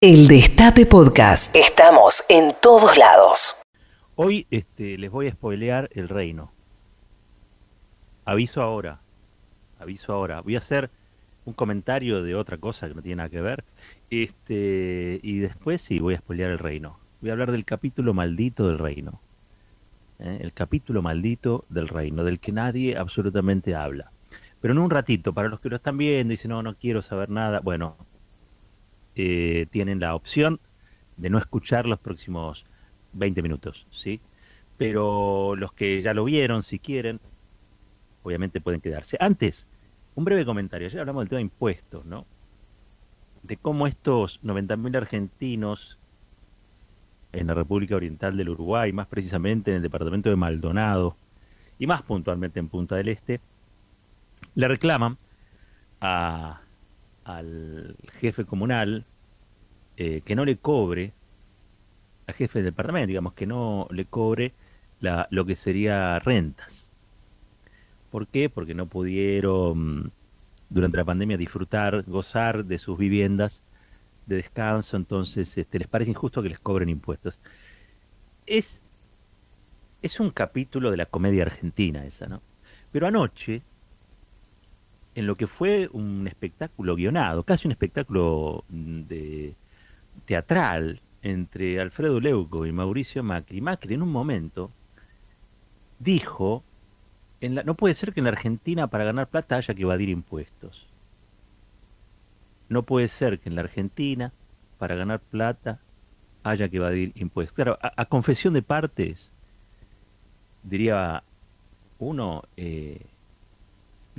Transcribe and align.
El 0.00 0.28
Destape 0.28 0.86
Podcast. 0.86 1.56
Estamos 1.56 2.24
en 2.28 2.52
todos 2.62 2.96
lados. 2.96 3.60
Hoy 4.14 4.46
este, 4.48 4.96
les 4.96 5.10
voy 5.10 5.26
a 5.26 5.32
spoilear 5.32 5.90
el 5.92 6.08
reino. 6.08 6.52
Aviso 8.24 8.62
ahora. 8.62 9.00
Aviso 9.80 10.12
ahora. 10.12 10.40
Voy 10.40 10.54
a 10.54 10.58
hacer 10.58 10.92
un 11.46 11.52
comentario 11.52 12.22
de 12.22 12.36
otra 12.36 12.58
cosa 12.58 12.86
que 12.86 12.94
no 12.94 13.02
tiene 13.02 13.16
nada 13.16 13.28
que 13.28 13.40
ver. 13.40 13.64
Este, 14.08 15.18
y 15.20 15.38
después 15.38 15.82
sí 15.82 15.98
voy 15.98 16.14
a 16.14 16.18
spoilear 16.18 16.52
el 16.52 16.60
reino. 16.60 17.00
Voy 17.20 17.30
a 17.30 17.32
hablar 17.32 17.50
del 17.50 17.64
capítulo 17.64 18.14
maldito 18.14 18.68
del 18.68 18.78
reino. 18.78 19.20
¿eh? 20.20 20.38
El 20.40 20.52
capítulo 20.52 21.02
maldito 21.02 21.64
del 21.70 21.88
reino, 21.88 22.22
del 22.22 22.38
que 22.38 22.52
nadie 22.52 22.96
absolutamente 22.96 23.74
habla. 23.74 24.12
Pero 24.60 24.74
en 24.74 24.78
un 24.78 24.90
ratito, 24.90 25.32
para 25.32 25.48
los 25.48 25.58
que 25.58 25.70
lo 25.70 25.74
están 25.74 25.98
viendo 25.98 26.32
y 26.32 26.36
dicen, 26.36 26.52
no, 26.52 26.62
no 26.62 26.76
quiero 26.76 27.02
saber 27.02 27.30
nada, 27.30 27.58
bueno, 27.58 27.96
eh, 29.20 29.66
tienen 29.72 29.98
la 29.98 30.14
opción 30.14 30.60
de 31.16 31.28
no 31.28 31.38
escuchar 31.38 31.86
los 31.86 31.98
próximos 31.98 32.64
20 33.14 33.42
minutos, 33.42 33.84
¿sí? 33.90 34.20
Pero 34.76 35.56
los 35.56 35.72
que 35.72 36.00
ya 36.00 36.14
lo 36.14 36.22
vieron, 36.24 36.62
si 36.62 36.78
quieren, 36.78 37.18
obviamente 38.22 38.60
pueden 38.60 38.80
quedarse. 38.80 39.16
Antes, 39.18 39.66
un 40.14 40.24
breve 40.24 40.44
comentario. 40.44 40.86
Ya 40.86 41.00
hablamos 41.00 41.22
del 41.22 41.30
tema 41.30 41.38
de 41.38 41.42
impuestos, 41.42 42.04
¿no? 42.04 42.26
De 43.42 43.56
cómo 43.56 43.88
estos 43.88 44.40
90.000 44.44 44.96
argentinos 44.96 45.98
en 47.32 47.48
la 47.48 47.54
República 47.54 47.96
Oriental 47.96 48.36
del 48.36 48.50
Uruguay, 48.50 48.92
más 48.92 49.08
precisamente 49.08 49.72
en 49.72 49.78
el 49.78 49.82
departamento 49.82 50.30
de 50.30 50.36
Maldonado 50.36 51.16
y 51.78 51.88
más 51.88 52.02
puntualmente 52.02 52.60
en 52.60 52.68
Punta 52.68 52.94
del 52.94 53.08
Este, 53.08 53.40
le 54.54 54.68
reclaman 54.68 55.18
a 56.00 56.60
al 57.28 57.94
jefe 58.20 58.46
comunal 58.46 59.04
eh, 59.98 60.22
que 60.24 60.34
no 60.34 60.46
le 60.46 60.56
cobre, 60.56 61.12
al 62.26 62.34
jefe 62.34 62.60
del 62.60 62.66
departamento, 62.66 63.08
digamos, 63.08 63.34
que 63.34 63.46
no 63.46 63.86
le 63.90 64.06
cobre 64.06 64.54
la, 65.00 65.28
lo 65.30 65.44
que 65.44 65.54
sería 65.54 66.18
rentas. 66.20 66.86
¿Por 68.10 68.26
qué? 68.28 68.48
Porque 68.48 68.74
no 68.74 68.86
pudieron 68.86 70.10
durante 70.70 70.96
la 70.96 71.04
pandemia 71.04 71.36
disfrutar, 71.36 72.02
gozar 72.06 72.64
de 72.64 72.78
sus 72.78 72.96
viviendas 72.96 73.62
de 74.26 74.36
descanso, 74.36 74.96
entonces 74.96 75.56
este, 75.58 75.78
les 75.78 75.88
parece 75.88 76.12
injusto 76.12 76.42
que 76.42 76.48
les 76.48 76.58
cobren 76.58 76.88
impuestos. 76.88 77.38
Es, 78.46 78.80
es 80.00 80.18
un 80.18 80.30
capítulo 80.30 80.90
de 80.90 80.96
la 80.96 81.06
comedia 81.06 81.42
argentina 81.42 82.06
esa, 82.06 82.26
¿no? 82.26 82.40
Pero 82.90 83.06
anoche 83.06 83.62
en 85.18 85.26
lo 85.26 85.36
que 85.36 85.48
fue 85.48 85.88
un 85.92 86.28
espectáculo 86.28 86.94
guionado, 86.94 87.42
casi 87.42 87.66
un 87.66 87.72
espectáculo 87.72 88.64
mm, 88.68 89.02
teatral 90.24 91.00
entre 91.22 91.80
Alfredo 91.80 92.20
Leuco 92.20 92.64
y 92.66 92.70
Mauricio 92.70 93.24
Macri. 93.24 93.60
Macri 93.60 93.94
en 93.94 94.02
un 94.02 94.12
momento 94.12 94.70
dijo, 95.98 96.62
no 97.40 97.74
puede 97.74 97.94
ser 97.94 98.12
que 98.12 98.20
en 98.20 98.24
la 98.24 98.30
Argentina 98.30 98.86
para 98.86 99.02
ganar 99.02 99.26
plata 99.26 99.56
haya 99.56 99.74
que 99.74 99.82
evadir 99.82 100.08
impuestos. 100.08 100.86
No 102.68 102.84
puede 102.84 103.08
ser 103.08 103.40
que 103.40 103.48
en 103.48 103.56
la 103.56 103.62
Argentina 103.62 104.32
para 104.78 104.94
ganar 104.94 105.18
plata 105.18 105.80
haya 106.44 106.68
que 106.68 106.76
evadir 106.76 107.10
impuestos. 107.16 107.56
Claro, 107.56 107.76
a, 107.82 108.04
confesión 108.04 108.54
de 108.54 108.62
partes, 108.62 109.32
diría 110.62 111.24
uno, 111.98 112.44
eh, 112.56 113.00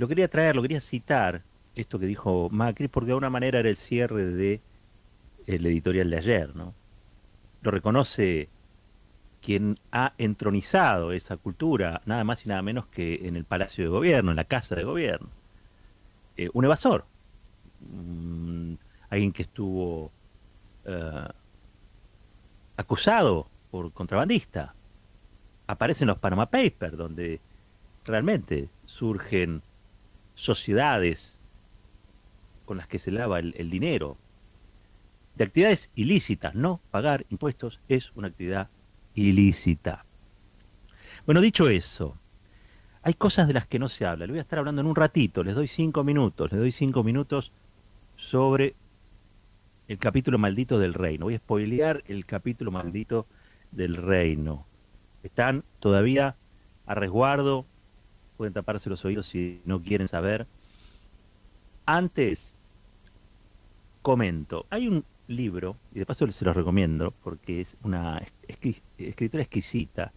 lo 0.00 0.08
quería 0.08 0.28
traer, 0.28 0.56
lo 0.56 0.62
quería 0.62 0.80
citar, 0.80 1.42
esto 1.74 1.98
que 1.98 2.06
dijo 2.06 2.48
Macri, 2.50 2.88
porque 2.88 3.08
de 3.08 3.12
alguna 3.12 3.28
manera 3.28 3.58
era 3.58 3.68
el 3.68 3.76
cierre 3.76 4.24
de 4.24 4.62
el 5.46 5.66
editorial 5.66 6.08
de 6.08 6.16
ayer, 6.16 6.56
¿no? 6.56 6.72
Lo 7.60 7.70
reconoce 7.70 8.48
quien 9.42 9.78
ha 9.92 10.14
entronizado 10.16 11.12
esa 11.12 11.36
cultura, 11.36 12.00
nada 12.06 12.24
más 12.24 12.46
y 12.46 12.48
nada 12.48 12.62
menos 12.62 12.86
que 12.86 13.28
en 13.28 13.36
el 13.36 13.44
Palacio 13.44 13.84
de 13.84 13.90
Gobierno, 13.90 14.30
en 14.30 14.38
la 14.38 14.44
Casa 14.44 14.74
de 14.74 14.84
Gobierno. 14.84 15.28
Eh, 16.38 16.48
un 16.54 16.64
evasor, 16.64 17.04
alguien 19.10 19.32
que 19.32 19.42
estuvo 19.42 20.10
eh, 20.86 21.28
acusado 22.78 23.48
por 23.70 23.92
contrabandista. 23.92 24.74
Aparece 25.66 26.04
en 26.04 26.08
los 26.08 26.18
Panama 26.18 26.46
Papers, 26.46 26.96
donde 26.96 27.38
realmente 28.06 28.70
surgen 28.86 29.60
sociedades 30.40 31.38
con 32.64 32.78
las 32.78 32.86
que 32.88 32.98
se 32.98 33.10
lava 33.10 33.40
el, 33.40 33.70
dinero, 33.70 34.16
de 35.34 35.44
actividades 35.44 35.90
ilícitas. 35.94 36.54
No 36.54 36.80
pagar 36.90 37.26
impuestos 37.28 37.80
es 37.88 38.12
una 38.14 38.28
actividad 38.28 38.68
ilícita. 39.14 40.04
Bueno, 41.26 41.40
dicho 41.40 41.68
eso, 41.68 42.16
hay 43.02 43.14
cosas 43.14 43.48
de 43.48 43.54
las 43.54 43.66
que 43.66 43.78
no 43.78 43.88
se 43.88 44.06
habla. 44.06 44.26
Le 44.26 44.32
voy 44.32 44.38
a 44.38 44.42
estar 44.42 44.58
hablando 44.58 44.80
en 44.80 44.86
un 44.86 44.96
ratito, 44.96 45.42
les 45.42 45.54
doy 45.54 45.68
cinco 45.68 46.04
minutos, 46.04 46.50
les 46.52 46.60
doy 46.60 46.72
cinco 46.72 47.02
minutos 47.02 47.52
sobre 48.16 48.74
el 49.88 49.98
capítulo 49.98 50.38
maldito 50.38 50.78
del 50.78 50.94
reino. 50.94 51.26
Voy 51.26 51.34
a 51.34 51.38
spoilear 51.38 52.02
el 52.06 52.24
capítulo 52.24 52.70
maldito 52.70 53.26
del 53.72 53.96
reino. 53.96 54.64
Están 55.22 55.64
todavía 55.80 56.36
a 56.86 56.94
resguardo 56.94 57.66
pueden 58.40 58.54
taparse 58.54 58.88
los 58.88 59.04
oídos 59.04 59.26
si 59.26 59.60
no 59.66 59.82
quieren 59.82 60.08
saber. 60.08 60.46
Antes, 61.84 62.54
comento, 64.00 64.64
hay 64.70 64.88
un 64.88 65.04
libro, 65.28 65.76
y 65.92 65.98
de 65.98 66.06
paso 66.06 66.26
se 66.32 66.46
los 66.46 66.56
recomiendo, 66.56 67.12
porque 67.22 67.60
es 67.60 67.76
una 67.82 68.22
escritora 68.96 69.42
exquisita, 69.42 70.14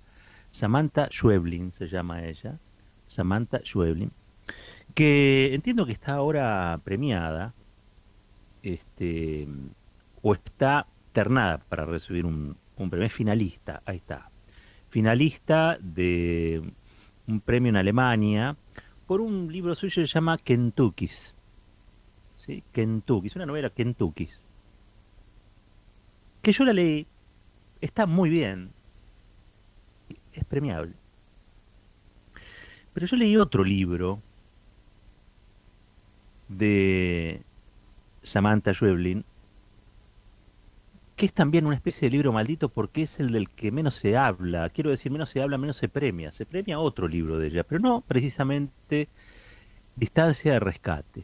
Samantha 0.51 1.09
Schweblin 1.11 1.73
se 1.73 1.89
llama 1.89 2.23
ella, 2.23 2.57
Samantha 3.07 3.59
Schweblin, 3.65 4.13
que 4.93 5.53
entiendo 5.53 5.85
que 5.85 5.91
está 5.91 6.13
ahora 6.13 6.79
premiada, 6.81 7.53
este, 8.61 9.49
o 10.21 10.33
está 10.33 10.87
ternada 11.11 11.57
para 11.57 11.83
recibir 11.83 12.25
un, 12.25 12.55
un 12.77 12.89
premio, 12.89 13.05
es 13.05 13.11
finalista, 13.11 13.81
ahí 13.85 13.97
está, 13.97 14.31
finalista 14.87 15.77
de 15.81 16.71
un 17.27 17.39
premio 17.39 17.69
en 17.69 17.77
Alemania 17.77 18.55
por 19.07 19.21
un 19.21 19.51
libro 19.51 19.75
suyo 19.75 20.01
que 20.01 20.07
se 20.07 20.13
llama 20.13 20.37
Kentucky's. 20.37 21.35
¿Sí? 22.37 22.63
Kentucky's, 22.71 23.35
una 23.35 23.45
novela 23.45 23.69
Kentucky's. 23.69 24.41
Que 26.41 26.51
yo 26.51 26.65
la 26.65 26.73
leí, 26.73 27.07
está 27.79 28.05
muy 28.05 28.29
bien, 28.29 28.71
es 30.33 30.43
premiable. 30.45 30.93
Pero 32.93 33.07
yo 33.07 33.15
leí 33.15 33.37
otro 33.37 33.63
libro 33.63 34.21
de 36.49 37.41
Samantha 38.21 38.73
Schweblin 38.73 39.25
que 41.15 41.25
es 41.27 41.33
también 41.33 41.65
una 41.65 41.75
especie 41.75 42.07
de 42.07 42.11
libro 42.11 42.33
maldito 42.33 42.69
porque 42.69 43.03
es 43.03 43.19
el 43.19 43.31
del 43.31 43.49
que 43.49 43.71
menos 43.71 43.95
se 43.95 44.17
habla. 44.17 44.69
Quiero 44.69 44.89
decir, 44.89 45.11
menos 45.11 45.29
se 45.29 45.41
habla, 45.41 45.57
menos 45.57 45.77
se 45.77 45.89
premia. 45.89 46.31
Se 46.31 46.45
premia 46.45 46.79
otro 46.79 47.07
libro 47.07 47.37
de 47.37 47.47
ella, 47.47 47.63
pero 47.63 47.79
no 47.81 48.01
precisamente 48.01 49.09
Distancia 49.95 50.53
de 50.53 50.59
Rescate. 50.59 51.23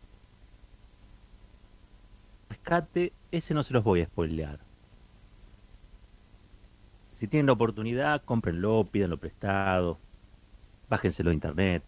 Rescate, 2.50 3.14
ese 3.32 3.54
no 3.54 3.64
se 3.64 3.74
los 3.74 3.84
voy 3.84 4.02
a 4.02 4.06
spoilear. 4.06 4.60
Si 7.14 7.28
tienen 7.28 7.48
la 7.48 7.54
oportunidad, 7.54 8.24
cómprenlo, 8.24 8.86
pídanlo 8.86 9.18
prestado, 9.18 9.98
bájenselo 10.88 11.32
de 11.32 11.36
internet 11.36 11.84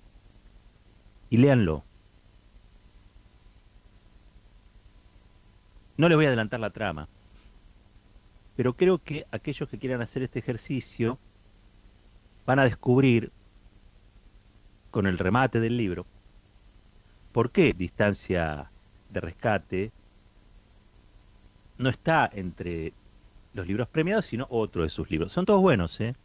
y 1.30 1.38
léanlo. 1.38 1.84
No 5.98 6.10
les 6.10 6.18
voy 6.18 6.26
a 6.26 6.30
adelantar 6.30 6.60
la 6.60 6.72
trama 6.72 7.08
pero 8.62 8.74
creo 8.74 9.00
que 9.00 9.26
aquellos 9.32 9.68
que 9.68 9.80
quieran 9.80 10.04
hacer 10.04 10.22
este 10.22 10.38
ejercicio 10.38 11.18
van 12.46 12.60
a 12.60 12.64
descubrir 12.64 13.32
con 14.92 15.08
el 15.08 15.18
remate 15.18 15.60
del 15.60 15.78
libro 15.78 16.06
por 17.32 17.50
qué 17.50 17.74
distancia 17.74 18.70
de 19.10 19.20
rescate 19.20 19.92
no 21.80 21.90
está 21.90 22.30
entre 22.32 22.94
los 23.56 23.66
libros 23.66 23.88
premiados, 23.88 24.28
sino 24.28 24.46
otro 24.52 24.84
de 24.84 24.90
sus 24.90 25.10
libros. 25.10 25.34
Son 25.34 25.48
todos 25.48 25.60
buenos, 25.60 26.00
¿eh? 26.00 26.16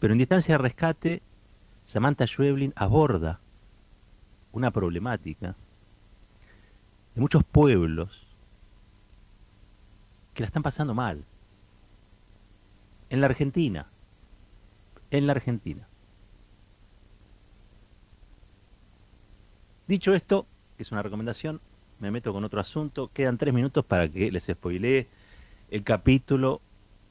Pero 0.00 0.14
en 0.14 0.18
distancia 0.18 0.54
de 0.54 0.58
rescate, 0.58 1.22
Samantha 1.84 2.26
Schweblin 2.26 2.72
aborda 2.74 3.38
una 4.50 4.72
problemática 4.72 5.54
de 7.14 7.20
muchos 7.20 7.44
pueblos 7.44 8.27
que 10.38 10.44
la 10.44 10.46
están 10.46 10.62
pasando 10.62 10.94
mal. 10.94 11.24
En 13.10 13.20
la 13.20 13.26
Argentina. 13.26 13.88
En 15.10 15.26
la 15.26 15.32
Argentina. 15.32 15.88
Dicho 19.88 20.14
esto, 20.14 20.46
que 20.76 20.84
es 20.84 20.92
una 20.92 21.02
recomendación, 21.02 21.60
me 21.98 22.12
meto 22.12 22.32
con 22.32 22.44
otro 22.44 22.60
asunto. 22.60 23.10
Quedan 23.12 23.36
tres 23.36 23.52
minutos 23.52 23.84
para 23.84 24.08
que 24.08 24.30
les 24.30 24.44
spoilee 24.44 25.08
el 25.72 25.82
capítulo 25.82 26.60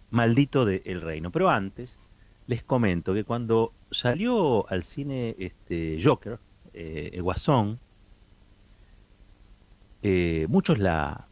maldito 0.09 0.63
de 0.63 0.81
El 0.85 1.01
Reino. 1.01 1.29
Pero 1.29 1.49
antes, 1.49 1.99
les 2.45 2.63
comento 2.63 3.13
que 3.13 3.25
cuando 3.25 3.73
salió 3.91 4.69
al 4.69 4.83
cine 4.83 5.35
este 5.37 5.99
Joker, 6.01 6.39
eh, 6.73 7.09
el 7.11 7.23
Guasón, 7.23 7.77
eh, 10.01 10.45
muchos 10.47 10.79
la, 10.79 11.27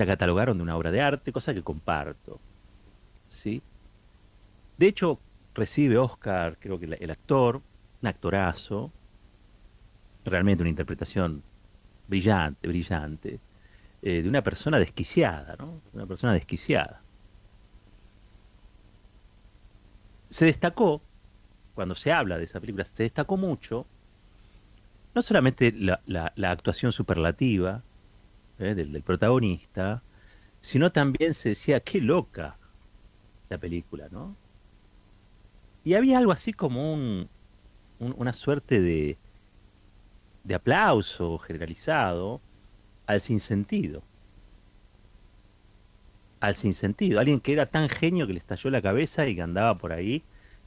la 0.00 0.06
catalogaron 0.06 0.56
de 0.56 0.62
una 0.62 0.76
obra 0.76 0.90
de 0.90 1.00
arte, 1.00 1.32
cosa 1.32 1.54
que 1.54 1.62
comparto. 1.62 2.40
¿sí? 3.28 3.62
De 4.78 4.86
hecho, 4.86 5.18
recibe 5.54 5.98
Oscar, 5.98 6.56
creo 6.58 6.78
que 6.78 6.86
el 6.86 7.10
actor, 7.10 7.60
un 8.02 8.08
actorazo, 8.08 8.90
realmente 10.24 10.62
una 10.62 10.70
interpretación 10.70 11.42
brillante, 12.08 12.66
brillante, 12.66 13.40
eh, 14.02 14.22
de 14.22 14.28
una 14.28 14.42
persona 14.42 14.78
desquiciada, 14.78 15.56
¿no? 15.58 15.80
Una 15.92 16.06
persona 16.06 16.32
desquiciada. 16.32 17.02
Se 20.30 20.44
destacó, 20.46 21.02
cuando 21.74 21.94
se 21.94 22.12
habla 22.12 22.38
de 22.38 22.44
esa 22.44 22.60
película, 22.60 22.84
se 22.84 23.02
destacó 23.02 23.36
mucho, 23.36 23.86
no 25.14 25.22
solamente 25.22 25.72
la, 25.72 26.32
actuación 26.50 26.92
superlativa 26.92 27.82
¿eh? 28.60 28.74
del, 28.74 29.02
protagonista, 29.02 30.02
sino 30.60 30.92
también 30.92 31.34
se 31.34 31.50
decía, 31.50 31.80
qué 31.80 32.00
loca 32.00 32.56
la 33.48 33.58
película, 33.58 34.08
¿no? 34.10 34.36
Y 35.84 35.94
había 35.94 36.18
algo 36.18 36.32
así 36.32 36.52
como 36.52 36.92
un, 36.92 37.28
una 37.98 38.32
suerte 38.32 38.80
de, 38.80 39.18
de 40.44 40.54
aplauso 40.54 41.38
generalizado 41.38 42.40
al 43.06 43.20
sinsentido. 43.20 44.02
Al 46.40 46.54
sinsentido. 46.54 47.20
Alguien 47.20 47.40
que 47.40 47.52
era 47.52 47.66
tan 47.66 47.88
genio 47.88 48.26
que 48.26 48.32
le 48.34 48.38
estalló 48.38 48.70
la 48.70 48.82
cabeza 48.82 49.26
y 49.26 49.34
que 49.34 49.42
andaba 49.42 49.76
por 49.78 49.92
ahí 49.92 50.22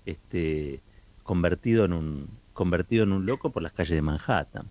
este, 0.06 0.82
convertido, 1.24 1.86
en 1.86 1.94
un, 1.94 2.30
convertido 2.54 3.04
en 3.04 3.12
un 3.14 3.26
loco 3.26 3.52
por 3.52 3.64
las 3.64 3.74
calles 3.74 3.96
de 3.96 4.02
Manhattan. 4.02 4.70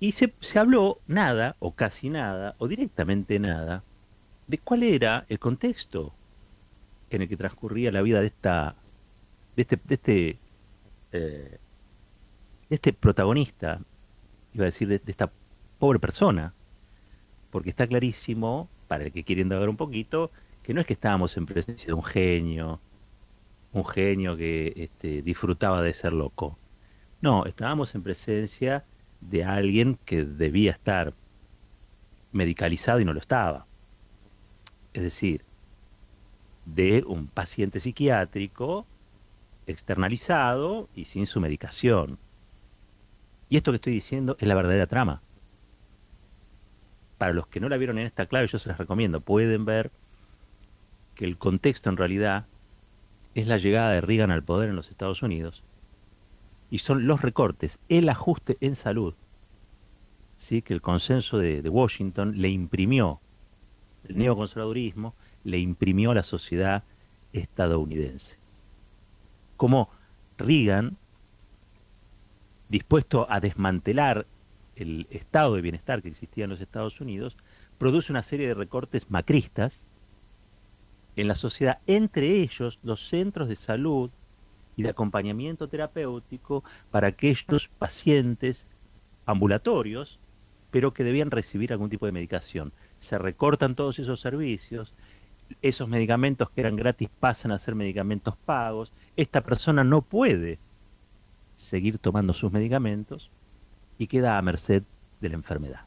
Y 0.00 0.12
se, 0.12 0.32
se 0.40 0.58
habló 0.58 1.00
nada, 1.06 1.56
o 1.58 1.74
casi 1.74 2.08
nada, 2.10 2.54
o 2.58 2.68
directamente 2.68 3.38
nada, 3.38 3.82
de 4.46 4.58
cuál 4.58 4.82
era 4.82 5.26
el 5.28 5.38
contexto 5.38 6.14
en 7.10 7.22
el 7.22 7.28
que 7.28 7.36
transcurría 7.36 7.90
la 7.90 8.02
vida 8.02 8.20
de 8.20 8.26
esta 8.26 8.76
de 9.56 9.62
este, 9.62 9.76
de 9.84 9.94
este 9.94 10.38
eh, 11.12 11.58
este 12.70 12.92
protagonista, 12.92 13.80
iba 14.52 14.64
a 14.64 14.66
decir, 14.66 14.88
de, 14.88 15.00
esta 15.06 15.30
pobre 15.78 15.98
persona, 15.98 16.54
porque 17.50 17.70
está 17.70 17.86
clarísimo, 17.86 18.68
para 18.88 19.04
el 19.04 19.12
que 19.12 19.24
quiere 19.24 19.42
indagar 19.42 19.68
un 19.68 19.76
poquito, 19.76 20.30
que 20.62 20.74
no 20.74 20.80
es 20.80 20.86
que 20.86 20.92
estábamos 20.92 21.36
en 21.36 21.46
presencia 21.46 21.86
de 21.86 21.94
un 21.94 22.04
genio, 22.04 22.80
un 23.72 23.86
genio 23.86 24.36
que 24.36 24.72
este, 24.76 25.22
disfrutaba 25.22 25.82
de 25.82 25.94
ser 25.94 26.12
loco. 26.12 26.58
No, 27.20 27.46
estábamos 27.46 27.94
en 27.94 28.02
presencia 28.02 28.84
de 29.20 29.44
alguien 29.44 29.98
que 30.04 30.24
debía 30.24 30.72
estar 30.72 31.14
medicalizado 32.32 33.00
y 33.00 33.04
no 33.04 33.12
lo 33.12 33.20
estaba. 33.20 33.66
Es 34.92 35.02
decir, 35.02 35.44
de 36.64 37.04
un 37.06 37.26
paciente 37.28 37.80
psiquiátrico 37.80 38.86
externalizado 39.66 40.88
y 40.94 41.04
sin 41.04 41.26
su 41.26 41.40
medicación. 41.40 42.18
Y 43.48 43.56
esto 43.56 43.72
que 43.72 43.76
estoy 43.76 43.92
diciendo 43.92 44.36
es 44.38 44.48
la 44.48 44.54
verdadera 44.54 44.86
trama. 44.86 45.22
Para 47.16 47.32
los 47.32 47.46
que 47.48 47.60
no 47.60 47.68
la 47.68 47.76
vieron 47.76 47.98
en 47.98 48.06
esta 48.06 48.26
clave, 48.26 48.46
yo 48.46 48.58
se 48.58 48.68
las 48.68 48.78
recomiendo. 48.78 49.20
Pueden 49.20 49.64
ver 49.64 49.90
que 51.14 51.24
el 51.24 51.36
contexto 51.36 51.90
en 51.90 51.96
realidad 51.96 52.46
es 53.34 53.46
la 53.46 53.58
llegada 53.58 53.90
de 53.90 54.00
Reagan 54.00 54.30
al 54.30 54.44
poder 54.44 54.68
en 54.68 54.76
los 54.76 54.90
Estados 54.90 55.22
Unidos 55.22 55.64
y 56.70 56.78
son 56.78 57.06
los 57.06 57.22
recortes, 57.22 57.78
el 57.88 58.08
ajuste 58.08 58.56
en 58.60 58.76
salud, 58.76 59.14
¿sí? 60.36 60.62
que 60.62 60.74
el 60.74 60.82
consenso 60.82 61.38
de, 61.38 61.60
Washington 61.68 62.40
le 62.40 62.48
imprimió, 62.48 63.20
el 64.04 64.18
neoconservadurismo 64.18 65.14
le 65.44 65.58
imprimió 65.58 66.10
a 66.10 66.14
la 66.14 66.22
sociedad 66.22 66.84
estadounidense. 67.32 68.36
Como 69.56 69.90
Reagan 70.36 70.96
dispuesto 72.68 73.26
a 73.30 73.40
desmantelar 73.40 74.26
el 74.76 75.06
estado 75.10 75.54
de 75.54 75.62
bienestar 75.62 76.02
que 76.02 76.08
existía 76.08 76.44
en 76.44 76.50
los 76.50 76.60
Estados 76.60 77.00
Unidos, 77.00 77.36
produce 77.78 78.12
una 78.12 78.22
serie 78.22 78.46
de 78.48 78.54
recortes 78.54 79.10
macristas 79.10 79.74
en 81.16 81.26
la 81.26 81.34
sociedad, 81.34 81.80
entre 81.86 82.40
ellos 82.40 82.78
los 82.82 83.08
centros 83.08 83.48
de 83.48 83.56
salud 83.56 84.10
y 84.78 84.84
de 84.84 84.90
acompañamiento 84.90 85.68
terapéutico 85.68 86.62
para 86.92 87.08
aquellos 87.08 87.68
pacientes 87.80 88.64
ambulatorios, 89.26 90.20
pero 90.70 90.94
que 90.94 91.02
debían 91.02 91.32
recibir 91.32 91.72
algún 91.72 91.90
tipo 91.90 92.06
de 92.06 92.12
medicación. 92.12 92.72
Se 93.00 93.18
recortan 93.18 93.74
todos 93.74 93.98
esos 93.98 94.20
servicios, 94.20 94.94
esos 95.62 95.88
medicamentos 95.88 96.48
que 96.50 96.60
eran 96.60 96.76
gratis 96.76 97.08
pasan 97.18 97.50
a 97.50 97.58
ser 97.58 97.74
medicamentos 97.74 98.36
pagos, 98.36 98.92
esta 99.16 99.40
persona 99.40 99.82
no 99.82 100.00
puede 100.00 100.60
seguir 101.56 101.98
tomando 101.98 102.32
sus 102.32 102.52
medicamentos 102.52 103.32
y 103.98 104.06
queda 104.06 104.38
a 104.38 104.42
merced 104.42 104.84
de 105.20 105.28
la 105.28 105.34
enfermedad. 105.34 105.86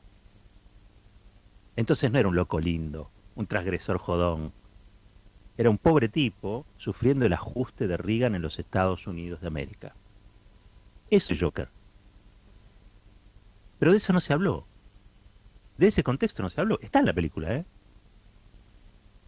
Entonces 1.77 2.11
no 2.11 2.19
era 2.19 2.27
un 2.27 2.35
loco 2.35 2.59
lindo, 2.59 3.09
un 3.35 3.47
transgresor 3.47 3.99
jodón. 3.99 4.51
Era 5.57 5.69
un 5.69 5.77
pobre 5.77 6.09
tipo 6.09 6.65
sufriendo 6.77 7.25
el 7.25 7.33
ajuste 7.33 7.87
de 7.87 7.97
Reagan 7.97 8.35
en 8.35 8.41
los 8.41 8.59
Estados 8.59 9.07
Unidos 9.07 9.41
de 9.41 9.47
América. 9.47 9.93
Eso 11.09 11.33
es 11.33 11.41
Joker. 11.41 11.67
Pero 13.79 13.91
de 13.91 13.97
eso 13.97 14.13
no 14.13 14.19
se 14.19 14.33
habló. 14.33 14.65
De 15.77 15.87
ese 15.87 16.03
contexto 16.03 16.43
no 16.43 16.49
se 16.49 16.61
habló. 16.61 16.79
Está 16.81 16.99
en 16.99 17.05
la 17.05 17.13
película, 17.13 17.55
¿eh? 17.55 17.65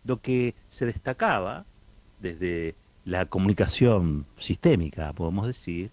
Lo 0.05 0.21
que 0.21 0.55
se 0.69 0.85
destacaba 0.85 1.65
desde 2.19 2.75
la 3.05 3.25
comunicación 3.25 4.25
sistémica, 4.37 5.11
podemos 5.13 5.47
decir, 5.47 5.91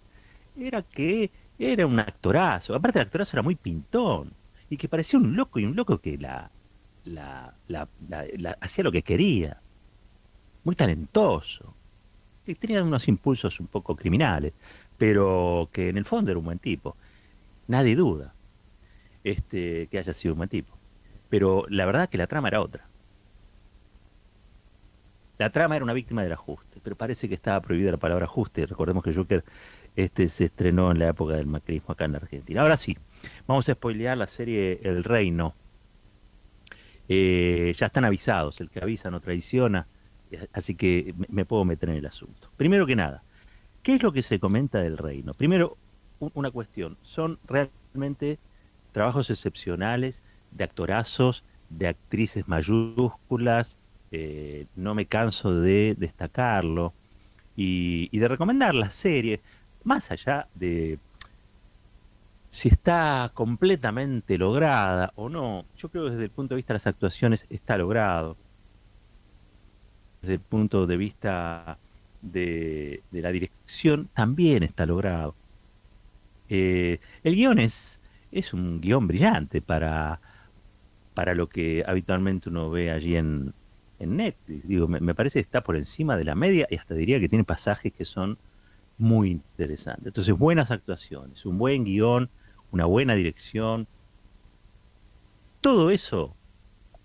era 0.58 0.82
que 0.82 1.30
era 1.58 1.86
un 1.86 1.98
actorazo. 1.98 2.74
Aparte 2.74 2.98
el 2.98 3.06
actorazo 3.06 3.36
era 3.36 3.42
muy 3.42 3.54
pintón 3.54 4.32
y 4.68 4.76
que 4.76 4.88
parecía 4.88 5.18
un 5.18 5.34
loco 5.36 5.58
y 5.58 5.64
un 5.64 5.74
loco 5.74 5.98
que 5.98 6.16
la, 6.18 6.50
la, 7.04 7.54
hacía 8.60 8.84
lo 8.84 8.92
que 8.92 9.02
quería. 9.02 9.60
Muy 10.64 10.74
talentoso. 10.74 11.74
Que 12.44 12.54
tenía 12.54 12.82
unos 12.82 13.08
impulsos 13.08 13.60
un 13.60 13.66
poco 13.66 13.94
criminales, 13.96 14.52
pero 14.98 15.68
que 15.72 15.88
en 15.88 15.98
el 15.98 16.04
fondo 16.04 16.30
era 16.30 16.38
un 16.38 16.44
buen 16.44 16.58
tipo. 16.58 16.96
Nadie 17.68 17.94
duda 17.94 18.34
este, 19.24 19.86
que 19.88 19.98
haya 19.98 20.12
sido 20.12 20.34
un 20.34 20.38
buen 20.38 20.48
tipo. 20.48 20.76
Pero 21.28 21.64
la 21.68 21.86
verdad 21.86 22.08
que 22.08 22.18
la 22.18 22.26
trama 22.26 22.48
era 22.48 22.60
otra. 22.60 22.86
La 25.38 25.50
trama 25.50 25.76
era 25.76 25.84
una 25.84 25.94
víctima 25.94 26.22
del 26.22 26.32
ajuste, 26.32 26.80
pero 26.82 26.96
parece 26.96 27.28
que 27.28 27.34
estaba 27.34 27.60
prohibida 27.60 27.90
la 27.92 27.96
palabra 27.96 28.26
ajuste. 28.26 28.66
Recordemos 28.66 29.02
que 29.02 29.14
Joker 29.14 29.42
este 29.96 30.28
se 30.28 30.46
estrenó 30.46 30.90
en 30.90 30.98
la 30.98 31.08
época 31.08 31.34
del 31.34 31.46
macrismo 31.46 31.92
acá 31.92 32.04
en 32.04 32.12
la 32.12 32.18
Argentina. 32.18 32.60
Ahora 32.60 32.76
sí, 32.76 32.96
vamos 33.46 33.68
a 33.68 33.72
spoilear 33.72 34.18
la 34.18 34.26
serie 34.26 34.80
El 34.82 35.02
Reino. 35.02 35.54
Eh, 37.08 37.74
ya 37.76 37.86
están 37.86 38.04
avisados, 38.04 38.60
el 38.60 38.70
que 38.70 38.80
avisa 38.80 39.10
no 39.10 39.20
traiciona, 39.20 39.86
así 40.52 40.74
que 40.74 41.14
me 41.28 41.44
puedo 41.44 41.64
meter 41.64 41.90
en 41.90 41.96
el 41.96 42.06
asunto. 42.06 42.48
Primero 42.56 42.86
que 42.86 42.96
nada, 42.96 43.22
¿qué 43.82 43.94
es 43.94 44.02
lo 44.02 44.12
que 44.12 44.22
se 44.22 44.38
comenta 44.38 44.80
del 44.80 44.98
Reino? 44.98 45.34
Primero, 45.34 45.76
una 46.18 46.50
cuestión, 46.50 46.96
son 47.02 47.38
realmente 47.46 48.38
trabajos 48.92 49.30
excepcionales 49.30 50.22
de 50.50 50.64
actorazos, 50.64 51.44
de 51.68 51.88
actrices 51.88 52.48
mayúsculas, 52.48 53.78
eh, 54.12 54.66
no 54.76 54.94
me 54.94 55.06
canso 55.06 55.54
de 55.54 55.94
destacarlo, 55.96 56.92
y, 57.56 58.08
y 58.10 58.18
de 58.18 58.28
recomendar 58.28 58.74
la 58.74 58.90
serie 58.90 59.40
más 59.84 60.10
allá 60.10 60.48
de 60.54 60.98
si 62.50 62.68
está 62.68 63.30
completamente 63.34 64.36
lograda 64.36 65.12
o 65.14 65.28
no, 65.28 65.64
yo 65.76 65.88
creo 65.88 66.04
que 66.04 66.10
desde 66.12 66.24
el 66.24 66.30
punto 66.30 66.54
de 66.54 66.56
vista 66.56 66.72
de 66.72 66.78
las 66.78 66.86
actuaciones 66.86 67.46
está 67.48 67.78
logrado. 67.78 68.36
Desde 70.22 70.34
el 70.34 70.40
punto 70.40 70.86
de 70.86 70.96
vista 70.96 71.78
de, 72.22 73.02
la 73.12 73.32
dirección 73.32 74.08
también 74.14 74.62
está 74.62 74.86
logrado. 74.86 75.34
Eh, 76.48 76.98
el 77.22 77.34
guion 77.36 77.58
es, 77.58 78.00
es 78.32 78.52
un 78.52 78.80
guion 78.80 79.06
brillante 79.06 79.62
para, 79.62 80.20
para 81.14 81.34
lo 81.34 81.48
que 81.48 81.84
habitualmente 81.86 82.48
uno 82.48 82.70
ve 82.70 82.90
allí 82.90 83.16
en, 83.16 83.54
Netflix. 83.98 84.66
Digo, 84.66 84.88
me 84.88 85.14
parece 85.14 85.40
que 85.40 85.42
está 85.42 85.60
por 85.60 85.76
encima 85.76 86.16
de 86.16 86.24
la 86.24 86.34
media 86.34 86.66
y 86.70 86.76
hasta 86.76 86.94
diría 86.94 87.20
que 87.20 87.28
tiene 87.28 87.44
pasajes 87.44 87.92
que 87.92 88.06
son 88.06 88.38
muy 89.00 89.30
interesante. 89.30 90.08
Entonces, 90.08 90.36
buenas 90.36 90.70
actuaciones, 90.70 91.44
un 91.46 91.58
buen 91.58 91.84
guion, 91.84 92.30
una 92.70 92.84
buena 92.84 93.14
dirección. 93.14 93.86
Todo 95.60 95.90
eso 95.90 96.36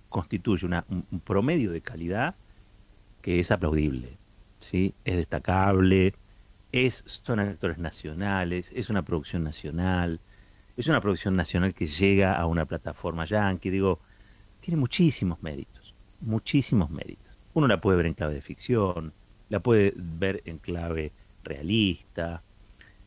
constituye 0.10 0.68
un, 0.68 1.04
promedio 1.22 1.72
de 1.72 1.82
calidad 1.82 2.36
que 3.26 3.40
es 3.40 3.50
aplaudible, 3.50 4.20
¿sí? 4.60 4.94
es 5.04 5.16
destacable, 5.16 6.14
es, 6.72 7.04
son 7.08 7.40
actores 7.40 7.80
nacionales, 7.80 8.72
es 8.72 8.92
una 8.92 9.02
producción 9.02 9.44
nacional, 9.44 10.20
es 10.78 10.88
una 10.88 11.02
producción 11.02 11.36
nacional 11.36 11.74
que 11.74 11.88
llega 11.88 12.36
a 12.36 12.46
una 12.46 12.66
plataforma 12.66 13.26
yankee, 13.26 13.72
digo, 13.72 14.00
tiene 14.60 14.80
muchísimos 14.80 15.42
méritos, 15.42 15.96
muchísimos 16.22 16.92
méritos. 16.92 17.36
Uno 17.56 17.68
la 17.68 17.82
puede 17.82 17.98
ver 17.98 18.06
en 18.06 18.14
clave 18.14 18.36
de 18.36 18.42
ficción, 18.42 19.12
la 19.50 19.60
puede 19.60 19.92
ver 19.96 20.44
en 20.46 20.60
clave 20.60 21.12
realista, 21.44 22.44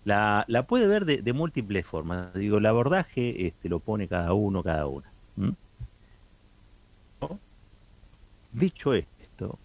la, 0.05 0.45
puede 0.67 0.89
ver 0.89 1.05
de, 1.05 1.33
múltiples 1.33 1.87
formas. 1.87 2.35
Digo, 2.35 2.59
el 2.59 2.67
abordaje 2.67 3.47
este, 3.47 3.69
lo 3.69 3.79
pone 3.79 4.09
cada 4.09 4.33
uno, 4.33 4.65
cada 4.65 4.89
una. 4.89 5.13
Dicho 8.51 8.95
esto, 8.95 9.61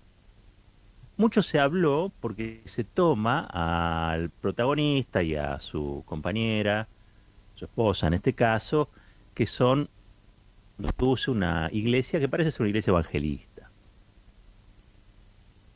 mucho 1.17 1.41
se 1.41 1.59
habló 1.59 2.11
porque 2.19 2.61
se 2.65 2.83
toma 2.83 3.47
al 3.51 4.29
protagonista 4.29 5.23
y 5.23 5.35
a 5.35 5.59
su 5.59 6.03
compañera, 6.05 6.87
su 7.55 7.65
esposa 7.65 8.07
en 8.07 8.15
este 8.15 8.33
caso, 8.33 8.89
que 9.33 9.45
son, 9.45 9.89
nos 10.77 11.27
una 11.27 11.69
iglesia 11.71 12.19
que 12.19 12.29
parece 12.29 12.51
ser 12.51 12.61
una 12.61 12.69
iglesia 12.69 12.91
evangelista. 12.91 13.69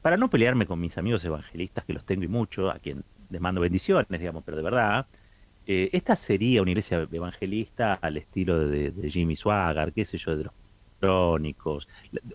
Para 0.01 0.17
no 0.17 0.29
pelearme 0.29 0.65
con 0.65 0.79
mis 0.79 0.98
amigos 0.98 1.24
evangelistas, 1.25 1.86
que 1.86 1.94
los 1.94 2.06
tengo 2.06 2.24
y 2.24 2.27
mucho, 2.27 2.70
a 2.70 2.79
quien 2.79 3.03
les 3.29 3.41
mando 3.41 3.62
bendiciones, 3.62 4.08
digamos, 4.20 4.44
pero 4.44 4.58
de 4.58 4.63
verdad, 4.63 5.06
eh, 5.65 5.89
esta 5.91 6.15
sería 6.15 6.62
una 6.62 6.72
iglesia 6.72 7.08
evangelista 7.12 7.96
al 7.96 8.17
estilo 8.17 8.67
de, 8.67 8.94
Jimmy 9.10 9.36
Swaggart, 9.36 9.94
qué 9.94 10.06
sé 10.06 10.17
yo, 10.17 10.36
de 10.38 10.46
los 10.46 10.53
crónicos, 11.00 11.88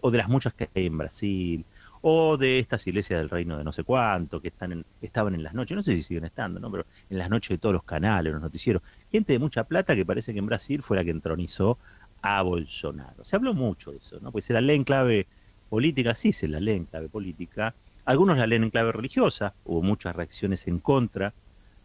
o 0.02 0.10
de 0.10 0.18
las 0.18 0.28
muchas 0.28 0.52
que 0.54 0.68
hay 0.74 0.86
en 0.86 0.98
Brasil, 0.98 1.64
o 2.02 2.36
de 2.36 2.58
estas 2.58 2.84
iglesias 2.86 3.20
del 3.20 3.30
reino 3.30 3.56
de 3.56 3.64
no 3.64 3.72
sé 3.72 3.84
cuánto, 3.84 4.40
que 4.40 4.48
están 4.48 4.72
en, 4.72 4.84
estaban 5.00 5.34
en 5.34 5.42
las 5.42 5.54
noches, 5.54 5.76
no 5.76 5.82
sé 5.82 5.94
si 5.96 6.02
siguen 6.02 6.24
estando, 6.24 6.58
¿no? 6.58 6.70
pero 6.70 6.84
en 7.08 7.18
las 7.18 7.30
noches 7.30 7.50
de 7.50 7.58
todos 7.58 7.72
los 7.72 7.84
canales, 7.84 8.32
los 8.32 8.42
noticieros, 8.42 8.82
gente 9.10 9.32
de 9.32 9.38
mucha 9.38 9.64
plata 9.64 9.94
que 9.94 10.04
parece 10.04 10.32
que 10.32 10.40
en 10.40 10.46
Brasil 10.46 10.82
fue 10.82 10.96
la 10.96 11.04
que 11.04 11.10
entronizó 11.10 11.78
a 12.20 12.42
Bolsonaro. 12.42 13.24
Se 13.24 13.36
habló 13.36 13.54
mucho 13.54 13.92
de 13.92 13.98
eso, 13.98 14.18
¿no? 14.20 14.32
Pues 14.32 14.44
se 14.44 14.52
la 14.52 14.60
lee 14.60 14.74
en 14.74 14.84
clave 14.84 15.26
política, 15.68 16.14
sí 16.14 16.32
se 16.32 16.48
la 16.48 16.58
lee 16.58 16.72
en 16.72 16.84
clave 16.86 17.08
política, 17.08 17.74
algunos 18.04 18.36
la 18.36 18.48
leen 18.48 18.64
en 18.64 18.70
clave 18.70 18.90
religiosa, 18.90 19.54
hubo 19.64 19.80
muchas 19.80 20.14
reacciones 20.16 20.66
en 20.66 20.80
contra 20.80 21.32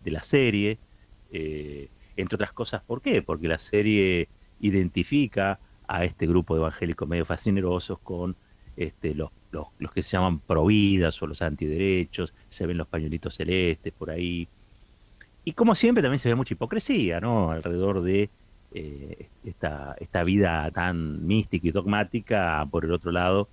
de 0.03 0.11
la 0.11 0.23
serie, 0.23 0.79
eh, 1.31 1.89
entre 2.15 2.35
otras 2.35 2.53
cosas, 2.53 2.81
¿por 2.81 3.03
qué? 3.03 3.21
Porque 3.21 3.47
la 3.47 3.59
serie 3.59 4.29
identifica 4.59 5.59
a 5.87 6.05
este 6.05 6.25
grupo 6.25 6.55
de 6.55 6.61
evangélicos 6.61 7.07
medio 7.07 7.25
fascinerosos 7.25 7.99
con 7.99 8.35
este, 8.75 9.13
los, 9.13 9.29
los, 9.51 9.91
que 9.93 10.03
se 10.03 10.11
llaman 10.11 10.39
providas 10.39 11.21
o 11.21 11.27
los 11.27 11.41
antiderechos, 11.41 12.33
se 12.49 12.65
ven 12.65 12.77
los 12.77 12.87
pañuelitos 12.87 13.35
celestes 13.35 13.93
por 13.93 14.09
ahí. 14.09 14.47
Y 15.43 15.53
como 15.53 15.75
siempre 15.75 16.01
también 16.01 16.19
se 16.19 16.29
ve 16.29 16.35
mucha 16.35 16.53
hipocresía, 16.53 17.19
¿no? 17.21 17.51
Alrededor 17.51 18.01
de 18.01 18.29
eh, 18.73 19.29
esta, 19.45 19.95
esta 19.99 20.23
vida 20.23 20.69
tan 20.71 21.25
mística 21.25 21.67
y 21.67 21.71
dogmática, 21.71 22.67
por 22.69 22.85
el 22.85 22.91
otro 22.91 23.11
lado, 23.11 23.47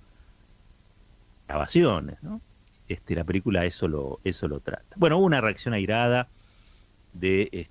grabaciones, 1.47 2.21
¿no? 2.21 2.41
Este, 2.87 3.15
la 3.15 3.23
película 3.23 3.65
eso 3.65 3.87
lo, 3.87 4.19
eso 4.23 4.47
lo 4.47 4.59
trata. 4.59 4.95
Bueno, 4.97 5.17
hubo 5.17 5.25
una 5.25 5.41
reacción 5.41 5.73
airada 5.73 6.27
de, 7.13 7.69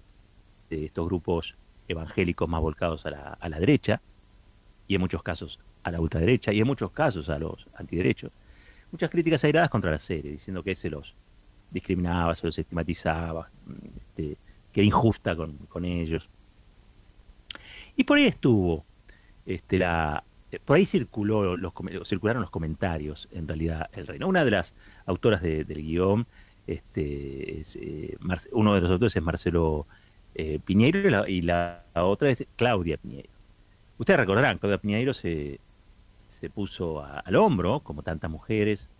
estos 0.70 1.06
grupos 1.06 1.54
evangélicos 1.86 2.48
más 2.48 2.60
volcados 2.60 3.06
a 3.06 3.10
la, 3.10 3.38
a 3.38 3.48
la, 3.48 3.60
derecha, 3.60 4.00
y 4.88 4.96
en 4.96 5.00
muchos 5.00 5.22
casos 5.22 5.60
a 5.84 5.90
la 5.90 6.00
ultraderecha, 6.00 6.52
y 6.52 6.60
en 6.60 6.66
muchos 6.66 6.90
casos 6.90 7.28
a 7.28 7.38
los 7.38 7.66
antiderechos. 7.74 8.32
Muchas 8.90 9.10
críticas 9.10 9.44
airadas 9.44 9.70
contra 9.70 9.90
la 9.90 9.98
serie, 9.98 10.32
diciendo 10.32 10.62
que 10.62 10.74
se 10.74 10.90
los 10.90 11.14
discriminaba, 11.70 12.34
se 12.34 12.46
los 12.46 12.58
estigmatizaba, 12.58 13.48
este, 13.96 14.36
que 14.72 14.80
era 14.80 14.86
injusta 14.86 15.36
con, 15.36 15.56
con 15.68 15.84
ellos. 15.84 16.28
Y 17.96 18.04
por 18.04 18.18
ahí 18.18 18.26
estuvo 18.26 18.84
este, 19.46 19.78
la, 19.78 20.24
eh, 20.54 20.58
por 20.64 20.76
ahí 20.76 20.86
circuló 20.86 21.56
los, 21.56 21.72
circularon 22.04 22.42
los 22.42 22.50
comentarios, 22.50 23.28
en 23.32 23.48
realidad, 23.48 23.88
el 23.92 24.06
reino. 24.06 24.28
Una 24.28 24.44
de 24.44 24.50
las 24.50 24.74
autoras 25.06 25.42
del 25.42 25.66
guion, 25.66 26.26
este, 26.66 27.62
eh, 27.74 28.16
uno 28.52 28.74
de 28.74 28.80
los 28.80 28.90
autores 28.90 29.16
es 29.16 29.22
Marcelo 29.22 29.86
eh, 30.34 30.60
Piñeiro 30.64 31.26
y 31.26 31.42
la, 31.42 31.84
otra 31.94 32.30
es 32.30 32.46
Claudia 32.56 32.96
Piñeiro. 32.96 33.28
Ustedes 33.98 34.20
recordarán, 34.20 34.58
Claudia 34.58 34.78
Piñeiro 34.78 35.14
se, 35.14 35.60
se 36.34 36.50
puso 36.50 37.04
al 37.04 37.36
hombro, 37.36 37.80
como 37.80 38.02
tantas 38.02 38.30
mujeres, 38.30 38.90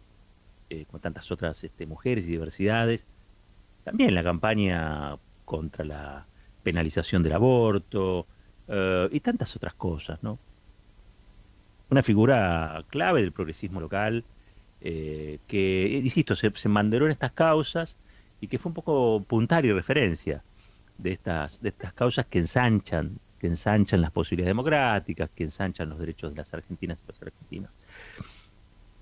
como 0.88 0.98
tantas 0.98 1.30
otras 1.30 1.62
este, 1.62 1.86
mujeres 1.86 2.24
y 2.24 2.32
diversidades, 2.32 3.06
también 3.84 4.14
la 4.14 4.24
campaña 4.24 5.16
contra 5.44 5.84
la 5.84 6.26
penalización 6.62 7.22
del 7.22 7.34
aborto 7.34 8.26
y 9.10 9.20
tantas 9.20 9.54
otras 9.54 9.74
cosas, 9.74 10.22
¿no? 10.22 10.38
una 11.90 12.02
figura 12.02 12.84
clave 12.88 13.22
del 13.22 13.32
progresismo 13.32 13.80
local, 13.80 14.24
eh, 14.80 15.38
que, 15.46 16.00
insisto, 16.02 16.34
se, 16.34 16.50
se 16.54 16.68
en 16.68 17.10
estas 17.10 17.32
causas 17.32 17.96
y 18.40 18.48
que 18.48 18.58
fue 18.58 18.70
un 18.70 18.74
poco 18.74 19.24
puntario 19.26 19.72
y 19.72 19.74
referencia 19.74 20.42
de 20.98 21.12
estas, 21.12 21.62
de 21.62 21.68
estas 21.70 21.92
causas 21.92 22.26
que 22.26 22.38
ensanchan, 22.38 23.18
que 23.44 23.48
ensanchan 23.48 24.00
las 24.00 24.10
posibilidades 24.10 24.52
democráticas, 24.52 25.28
que 25.34 25.44
ensanchan 25.44 25.90
los 25.90 25.98
derechos 25.98 26.30
de 26.30 26.38
las 26.38 26.54
argentinas 26.54 27.02
y 27.04 27.08
los 27.08 27.20
argentinos. 27.20 27.70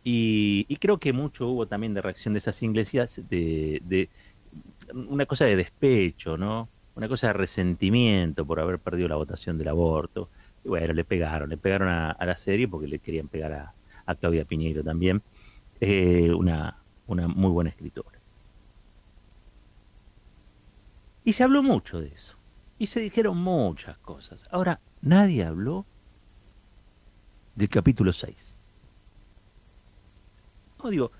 Y, 0.02 0.76
creo 0.80 0.98
que 0.98 1.12
mucho 1.12 1.46
hubo 1.46 1.68
también 1.68 1.94
de 1.94 2.02
reacción 2.02 2.34
de 2.34 2.38
esas 2.38 2.60
iglesias, 2.60 3.20
de, 3.30 4.08
una 4.92 5.26
cosa 5.26 5.44
de 5.44 5.54
despecho, 5.54 6.36
¿no? 6.36 6.68
Una 6.96 7.06
cosa 7.06 7.28
de 7.28 7.34
resentimiento 7.34 8.44
por 8.44 8.58
haber 8.58 8.80
perdido 8.80 9.06
la 9.06 9.14
votación 9.14 9.58
del 9.58 9.68
aborto. 9.68 10.28
Y 10.64 10.70
bueno, 10.70 10.92
le 10.92 11.04
pegaron, 11.04 11.48
le 11.48 11.56
pegaron 11.56 11.88
a, 11.88 12.16
la 12.18 12.34
serie 12.34 12.66
porque 12.66 12.88
le 12.88 12.98
querían 12.98 13.28
pegar 13.28 13.52
a, 13.52 14.14
Claudia 14.16 14.44
Piñeiro 14.44 14.82
también, 14.82 15.22
eh, 15.80 16.32
una 16.32 16.76
muy 17.06 17.52
buena 17.52 17.70
escritora. 17.70 18.18
Y 21.24 21.32
se 21.32 21.44
habló 21.44 21.62
mucho 21.62 22.00
de 22.00 22.08
eso. 22.08 22.41
Y 22.78 22.86
se 22.86 23.00
dijeron 23.00 23.36
muchas 23.36 23.98
cosas. 23.98 24.46
Ahora, 24.50 24.80
nadie 25.00 25.44
habló 25.44 25.84
del 27.54 27.68
capítulo 27.68 28.12
6. 28.12 28.56
No 30.82 30.90
digo, 30.90 31.12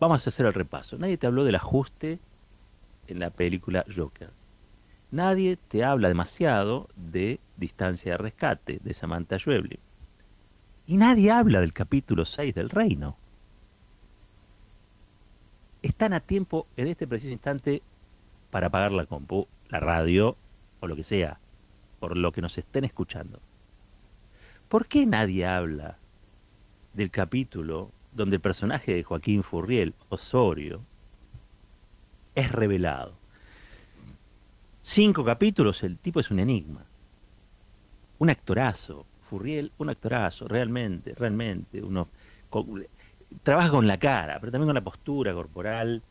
vamos 0.00 0.26
a 0.26 0.30
hacer 0.30 0.46
el 0.46 0.54
repaso. 0.54 0.96
Nadie 0.98 1.18
te 1.18 1.26
habló 1.26 1.44
del 1.44 1.56
ajuste 1.56 2.18
en 3.06 3.18
la 3.18 3.30
película 3.30 3.84
Joker. 3.94 4.30
Nadie 5.10 5.56
te 5.56 5.84
habla 5.84 6.08
demasiado 6.08 6.88
de 6.96 7.40
Distancia 7.56 8.12
de 8.12 8.18
Rescate, 8.18 8.80
de 8.82 8.94
Samantha 8.94 9.38
Schweblin. 9.38 9.78
Y 10.86 10.96
nadie 10.96 11.30
habla 11.30 11.60
del 11.60 11.72
capítulo 11.72 12.24
6 12.24 12.54
del 12.54 12.70
Reino. 12.70 13.16
Están 15.82 16.12
a 16.12 16.20
tiempo 16.20 16.66
en 16.76 16.88
este 16.88 17.06
preciso 17.06 17.32
instante 17.32 17.82
para 18.50 18.68
apagar 18.68 18.92
la 18.92 19.06
compu, 19.06 19.46
la 19.68 19.80
radio 19.80 20.36
o 20.80 20.86
lo 20.86 20.96
que 20.96 21.04
sea, 21.04 21.38
por 22.00 22.16
lo 22.16 22.32
que 22.32 22.42
nos 22.42 22.58
estén 22.58 22.84
escuchando. 22.84 23.40
¿Por 24.68 24.86
qué 24.86 25.06
nadie 25.06 25.46
habla 25.46 25.98
del 26.94 27.10
capítulo 27.10 27.90
donde 28.12 28.36
el 28.36 28.42
personaje 28.42 28.94
de 28.94 29.02
Joaquín 29.02 29.42
Furriel, 29.42 29.94
Osorio, 30.08 30.82
es 32.34 32.52
revelado? 32.52 33.18
cinco 34.88 35.22
capítulos, 35.22 35.82
el 35.82 35.98
tipo 35.98 36.18
es 36.20 36.30
un 36.30 36.40
enigma. 36.40 36.84
Un 38.18 38.30
actorazo. 38.30 39.04
Furriel, 39.28 39.70
un 39.76 39.90
actorazo, 39.90 40.48
realmente, 40.48 41.14
realmente. 41.14 41.82
Uno 41.82 42.08
trabaja 43.42 43.70
con 43.70 43.86
la 43.86 43.98
cara, 43.98 44.40
pero 44.40 44.50
también 44.50 44.68
con 44.68 44.74
la 44.74 44.80
postura 44.80 45.34
corporal. 45.34 46.02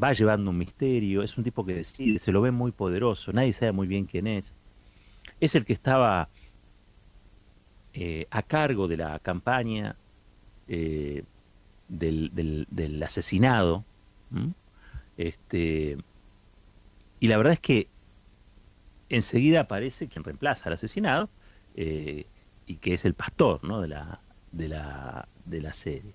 Va 0.00 0.12
llevando 0.12 0.50
un 0.50 0.58
misterio. 0.58 1.22
Es 1.22 1.36
un 1.36 1.44
tipo 1.44 1.64
que 1.64 1.74
decide, 1.74 2.18
se 2.18 2.32
lo 2.32 2.40
ve 2.40 2.50
muy 2.50 2.72
poderoso. 2.72 3.32
Nadie 3.32 3.52
sabe 3.52 3.72
muy 3.72 3.86
bien 3.86 4.06
quién 4.06 4.26
es. 4.26 4.54
Es 5.40 5.54
el 5.54 5.64
que 5.64 5.72
estaba 5.72 6.28
eh, 7.94 8.26
a 8.30 8.42
cargo 8.42 8.88
de 8.88 8.96
la 8.96 9.18
campaña 9.18 9.96
eh, 10.68 11.24
del, 11.88 13.02
asesinado. 13.04 13.84
Este, 15.16 15.98
y 17.20 17.28
la 17.28 17.36
verdad 17.36 17.52
es 17.52 17.60
que 17.60 17.88
enseguida 19.10 19.60
aparece 19.60 20.08
quien 20.08 20.24
reemplaza 20.24 20.64
al 20.66 20.72
asesinado 20.72 21.28
eh, 21.74 22.26
y 22.66 22.76
que 22.76 22.94
es 22.94 23.04
el 23.04 23.12
pastor 23.12 23.62
¿no? 23.62 23.82
de, 23.82 23.88
la, 23.88 24.20
de, 24.52 24.68
la, 24.68 25.28
de 25.44 25.60
la 25.60 25.74
serie. 25.74 26.14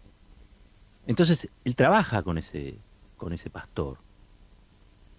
Entonces, 1.06 1.50
él 1.64 1.76
trabaja 1.76 2.24
con 2.24 2.40
ese, 2.40 2.80
con 3.18 3.34
ese 3.34 3.50
pastor. 3.50 3.98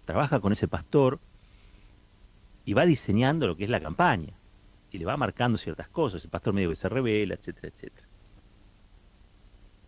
Trabaja 0.05 0.39
con 0.39 0.51
ese 0.51 0.67
pastor 0.67 1.19
y 2.65 2.73
va 2.73 2.85
diseñando 2.85 3.47
lo 3.47 3.55
que 3.55 3.65
es 3.65 3.69
la 3.69 3.79
campaña 3.79 4.33
y 4.91 4.97
le 4.97 5.05
va 5.05 5.17
marcando 5.17 5.57
ciertas 5.57 5.87
cosas, 5.89 6.23
el 6.23 6.29
pastor 6.29 6.53
medio 6.53 6.69
que 6.69 6.75
se 6.75 6.89
revela, 6.89 7.35
etcétera, 7.35 7.67
etcétera. 7.67 8.07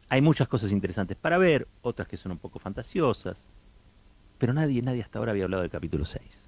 Hay 0.10 0.22
muchas 0.22 0.48
cosas 0.48 0.72
interesantes 0.72 1.18
para 1.18 1.38
ver, 1.38 1.68
otras 1.82 2.08
que 2.08 2.18
son 2.18 2.34
un 2.34 2.38
poco 2.38 2.60
fantasiosas, 2.60 3.48
pero 4.38 4.54
nadie, 4.54 4.82
nadie 4.82 5.02
hasta 5.02 5.20
ahora 5.20 5.32
había 5.32 5.46
hablado 5.46 5.62
del 5.62 5.72
capítulo 5.72 6.06
6. 6.06 6.44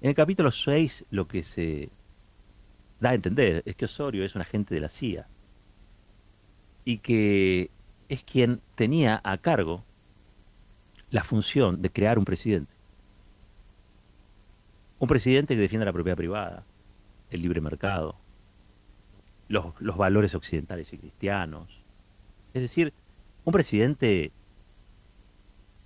En 0.00 0.08
el 0.08 0.14
capítulo 0.14 0.50
6 0.50 1.06
lo 1.10 1.28
que 1.28 1.44
se 1.44 1.90
da 3.00 3.10
a 3.10 3.14
entender 3.14 3.62
es 3.64 3.76
que 3.76 3.84
Osorio 3.84 4.24
es 4.24 4.34
un 4.34 4.42
agente 4.42 4.74
de 4.74 4.80
la 4.80 4.88
CIA 4.88 5.26
y 6.84 6.98
que 6.98 7.70
es 8.08 8.24
quien 8.24 8.60
tenía 8.74 9.20
a 9.24 9.38
cargo 9.38 9.84
la 11.14 11.22
función 11.22 11.80
de 11.80 11.90
crear 11.90 12.18
un 12.18 12.24
presidente. 12.24 12.74
Un 14.98 15.06
presidente 15.06 15.54
que 15.54 15.60
defienda 15.60 15.84
la 15.84 15.92
propiedad 15.92 16.16
privada, 16.16 16.64
el 17.30 17.40
libre 17.40 17.60
mercado, 17.60 18.16
los, 19.46 19.66
los 19.78 19.96
valores 19.96 20.34
occidentales 20.34 20.92
y 20.92 20.98
cristianos. 20.98 21.68
Es 22.52 22.62
decir, 22.62 22.92
un 23.44 23.52
presidente, 23.52 24.32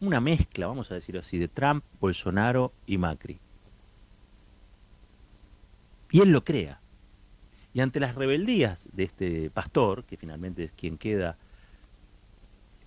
una 0.01 0.19
mezcla, 0.19 0.67
vamos 0.67 0.91
a 0.91 0.95
decirlo 0.95 1.21
así, 1.21 1.37
de 1.37 1.49
Trump, 1.49 1.85
Bolsonaro 2.01 2.73
y 2.87 2.97
Macri. 2.97 3.39
Y 6.11 6.23
él 6.23 6.31
lo 6.31 6.43
crea. 6.43 6.81
Y 7.75 7.81
ante 7.81 8.01
las 8.01 8.15
rebeldías 8.15 8.89
de 8.95 9.03
este 9.03 9.51
pastor, 9.51 10.05
que 10.05 10.17
finalmente 10.17 10.65
es 10.65 10.73
quien 10.73 10.97
queda 10.97 11.37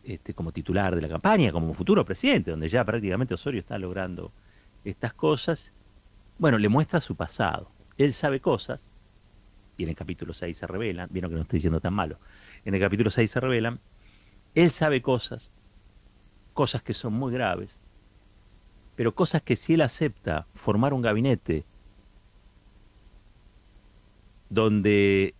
este, 0.03 0.33
como 0.33 0.51
titular 0.51 0.95
de 0.95 1.01
la 1.01 1.09
campaña, 1.09 1.51
como 1.51 1.73
futuro 1.73 2.03
presidente, 2.05 2.51
donde 2.51 2.69
ya 2.69 2.83
prácticamente 2.83 3.33
Osorio 3.33 3.59
está 3.59 3.77
logrando 3.77 4.31
estas 4.83 5.13
cosas, 5.13 5.73
bueno, 6.37 6.57
le 6.57 6.69
muestra 6.69 6.99
su 6.99 7.15
pasado. 7.15 7.69
Él 7.97 8.13
sabe 8.13 8.39
cosas, 8.39 8.85
y 9.77 9.83
en 9.83 9.89
el 9.89 9.95
capítulo 9.95 10.33
6 10.33 10.57
se 10.57 10.67
revelan, 10.67 11.09
vieron 11.11 11.29
que 11.31 11.35
no 11.35 11.41
estoy 11.41 11.57
diciendo 11.57 11.79
tan 11.79 11.93
malo, 11.93 12.17
en 12.65 12.73
el 12.73 12.79
capítulo 12.79 13.09
6 13.09 13.29
se 13.29 13.39
revelan, 13.39 13.79
él 14.55 14.71
sabe 14.71 15.01
cosas, 15.01 15.51
cosas 16.53 16.81
que 16.83 16.93
son 16.93 17.13
muy 17.13 17.31
graves, 17.31 17.79
pero 18.95 19.15
cosas 19.15 19.41
que 19.41 19.55
si 19.55 19.75
él 19.75 19.81
acepta 19.81 20.47
formar 20.53 20.93
un 20.93 21.01
gabinete 21.01 21.65
donde 24.49 25.33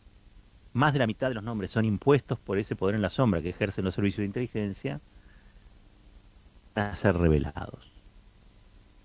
más 0.74 0.94
de 0.94 1.00
la 1.00 1.08
mitad 1.08 1.30
de 1.30 1.36
los 1.36 1.44
nombres 1.44 1.72
son 1.72 1.86
impuestos 1.86 2.40
por 2.40 2.58
ese 2.58 2.75
poder 2.75 2.96
en 2.96 3.01
la 3.01 3.10
sombra 3.10 3.42
que 3.42 3.50
ejercen 3.50 3.86
los 3.86 3.96
servicios 3.96 4.20
de 4.20 4.25
inteligencia, 4.25 5.01
a 6.75 6.96
ser 6.96 7.18
revelados. 7.18 7.92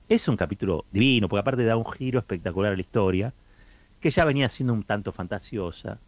Es 0.09 0.29
un 0.29 0.37
capítulo 0.37 0.85
divino, 0.93 1.29
porque 1.29 1.41
aparte 1.41 1.65
da 1.65 1.77
un 1.77 1.91
giro 1.91 2.21
espectacular 2.21 2.73
a 2.73 2.77
la 2.77 2.81
historia, 2.81 3.35
que 4.01 4.11
ya 4.11 4.25
venía 4.25 4.49
siendo 4.49 4.73
un 4.73 4.85
tanto 4.85 5.11
fantasiosa, 5.13 5.99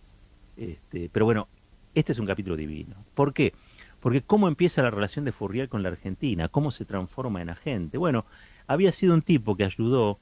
este, 0.56 1.10
pero 1.12 1.24
bueno, 1.24 1.48
este 1.94 2.12
es 2.12 2.18
un 2.18 2.26
capítulo 2.26 2.56
divino. 2.56 2.94
¿Por 3.14 3.32
qué? 3.32 3.54
Porque 4.00 4.22
cómo 4.22 4.46
empieza 4.46 4.82
la 4.82 4.90
relación 4.90 5.24
de 5.24 5.32
Fourier 5.32 5.68
con 5.68 5.82
la 5.82 5.88
Argentina, 5.88 6.48
cómo 6.48 6.70
se 6.70 6.84
transforma 6.84 7.42
en 7.42 7.50
agente. 7.50 7.98
Bueno, 7.98 8.24
había 8.68 8.92
sido 8.92 9.14
un 9.14 9.22
tipo 9.22 9.56
que 9.56 9.64
ayudó 9.64 10.20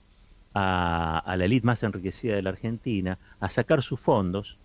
a, 0.54 1.34
la 1.36 1.44
élite 1.44 1.66
más 1.66 1.82
enriquecida 1.82 2.34
de 2.34 2.42
la 2.42 2.50
Argentina 2.50 3.18
a 3.40 3.50
sacar 3.50 3.82
sus 3.82 4.00
fondos 4.00 4.56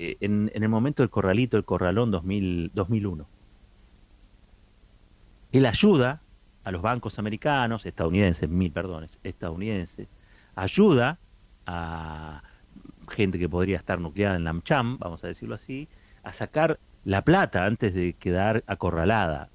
eh, 0.00 0.16
en, 0.20 0.50
el 0.54 0.68
momento 0.68 1.02
del 1.02 1.10
corralito, 1.10 1.56
el 1.56 1.64
corralón 1.64 2.12
2001. 2.12 3.26
Él 5.50 5.66
ayuda 5.66 6.22
a 6.62 6.70
los 6.70 6.82
bancos 6.82 7.18
americanos, 7.18 7.84
estadounidenses, 7.84 8.48
mil 8.48 8.70
perdones, 8.70 9.18
estadounidenses, 9.24 10.08
ayuda 10.54 11.18
a 11.66 12.42
gente 13.10 13.40
que 13.40 13.48
podría 13.48 13.78
estar 13.78 13.98
nucleada 13.98 14.36
en 14.36 14.44
la 14.44 14.50
AmCham, 14.50 14.98
vamos 14.98 15.24
a 15.24 15.26
decirlo 15.26 15.56
así, 15.56 15.88
a 16.22 16.32
sacar 16.32 16.78
la 17.04 17.22
plata 17.24 17.64
antes 17.64 17.92
de 17.92 18.12
quedar 18.12 18.62
acorralada 18.68 19.50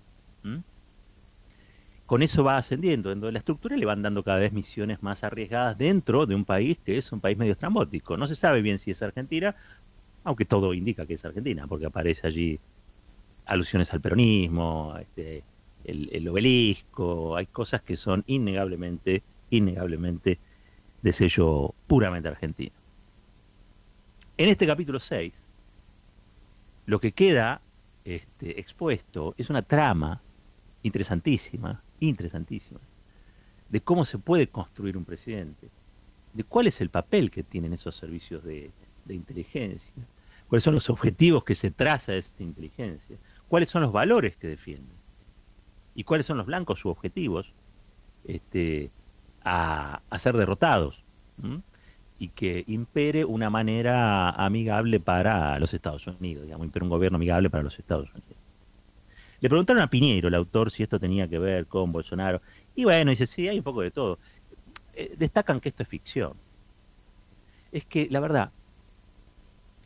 con 2.14 2.22
eso 2.22 2.44
va 2.44 2.58
ascendiendo 2.58 3.10
dentro 3.10 3.26
de 3.28 3.32
la 3.32 3.40
estructura 3.40 3.76
y 3.76 3.80
le 3.80 3.86
van 3.86 4.02
dando 4.02 4.24
cada 4.24 4.38
vez 4.38 4.54
misiones 4.54 5.02
más 5.02 5.24
arriesgadas 5.24 5.78
dentro 5.78 6.26
de 6.26 6.36
un 6.36 6.46
país 6.46 6.78
que 6.86 6.98
es 6.98 7.12
un 7.12 7.20
país 7.20 7.38
medio 7.38 7.54
estrambótico. 7.54 8.18
No 8.18 8.28
se 8.28 8.36
sabe 8.36 8.62
bien 8.62 8.78
si 8.78 8.92
es 8.92 9.02
Argentina, 9.02 9.56
aunque 10.24 10.46
todo 10.46 10.74
indica 10.74 11.06
que 11.06 11.16
es 11.16 11.26
Argentina, 11.26 11.68
porque 11.68 11.86
aparece 11.86 12.28
allí 12.28 12.60
alusiones 13.46 13.94
al 13.94 14.02
peronismo, 14.02 14.96
este, 15.00 15.44
el, 15.84 16.28
obelisco, 16.28 17.36
hay 17.36 17.46
cosas 17.48 17.82
que 17.82 17.98
son 17.98 18.24
innegablemente, 18.28 19.22
innegablemente 19.50 20.40
de 21.02 21.14
sello 21.14 21.74
puramente 21.88 22.30
argentino. 22.30 22.76
En 24.38 24.50
este 24.50 24.66
capítulo 24.66 25.00
6, 25.00 25.34
lo 26.86 27.00
que 27.00 27.12
queda 27.12 27.62
este, 28.06 28.60
expuesto 28.60 29.36
es 29.38 29.50
una 29.50 29.62
trama 29.62 30.22
interesantísima 30.84 31.82
interesantísima, 32.08 32.80
de 33.70 33.82
cómo 33.82 34.06
se 34.06 34.18
puede 34.18 34.48
construir 34.48 34.98
un 34.98 35.06
presidente, 35.06 35.70
de 36.34 36.44
cuál 36.44 36.68
es 36.68 36.82
el 36.82 36.90
papel 36.90 37.32
que 37.32 37.44
tienen 37.44 37.74
esos 37.74 37.96
servicios 37.96 38.44
de, 38.44 38.72
inteligencia, 39.10 39.94
cuáles 40.48 40.64
son 40.64 40.76
los 40.76 40.90
objetivos 40.90 41.44
que 41.44 41.56
se 41.56 41.72
traza 41.72 42.12
de 42.14 42.20
esa 42.20 42.44
inteligencia, 42.44 43.18
cuáles 43.48 43.70
son 43.70 43.82
los 43.82 43.92
valores 43.92 44.38
que 44.38 44.48
defienden 44.48 44.96
y 45.96 46.04
cuáles 46.04 46.26
son 46.26 46.38
los 46.38 46.46
blancos 46.46 46.84
u 46.86 46.90
objetivos 46.90 47.54
este, 48.26 48.92
a, 49.44 50.02
ser 50.18 50.38
derrotados 50.38 51.04
y 52.20 52.30
que 52.30 52.64
impere 52.68 53.26
una 53.26 53.50
manera 53.50 54.30
amigable 54.30 55.00
para 55.00 55.60
los 55.60 55.74
Estados 55.74 56.08
Unidos, 56.08 56.46
digamos, 56.46 56.66
impere 56.66 56.84
un 56.84 56.90
gobierno 56.90 57.18
amigable 57.18 57.50
para 57.50 57.64
los 57.64 57.78
Estados 57.78 58.10
Unidos. 58.14 58.38
Le 59.44 59.50
preguntaron 59.50 59.84
a 59.84 59.90
Piñero, 59.90 60.30
el 60.30 60.36
autor, 60.36 60.72
si 60.72 60.84
esto 60.84 60.98
tenía 60.98 61.28
que 61.28 61.38
ver 61.38 61.68
con 61.68 61.92
Bolsonaro. 61.92 62.42
Y 62.76 62.86
bueno, 62.86 63.10
dice, 63.10 63.26
sí, 63.26 63.46
hay 63.50 63.58
un 63.58 63.64
poco 63.64 63.82
de 63.82 63.92
todo. 63.92 64.18
Eh, 64.94 65.16
destacan 65.18 65.60
que 65.60 65.68
esto 65.68 65.84
es 65.84 65.90
ficción. 65.90 66.32
Es 67.70 67.84
que, 67.84 68.08
la 68.10 68.22
verdad, 68.22 68.52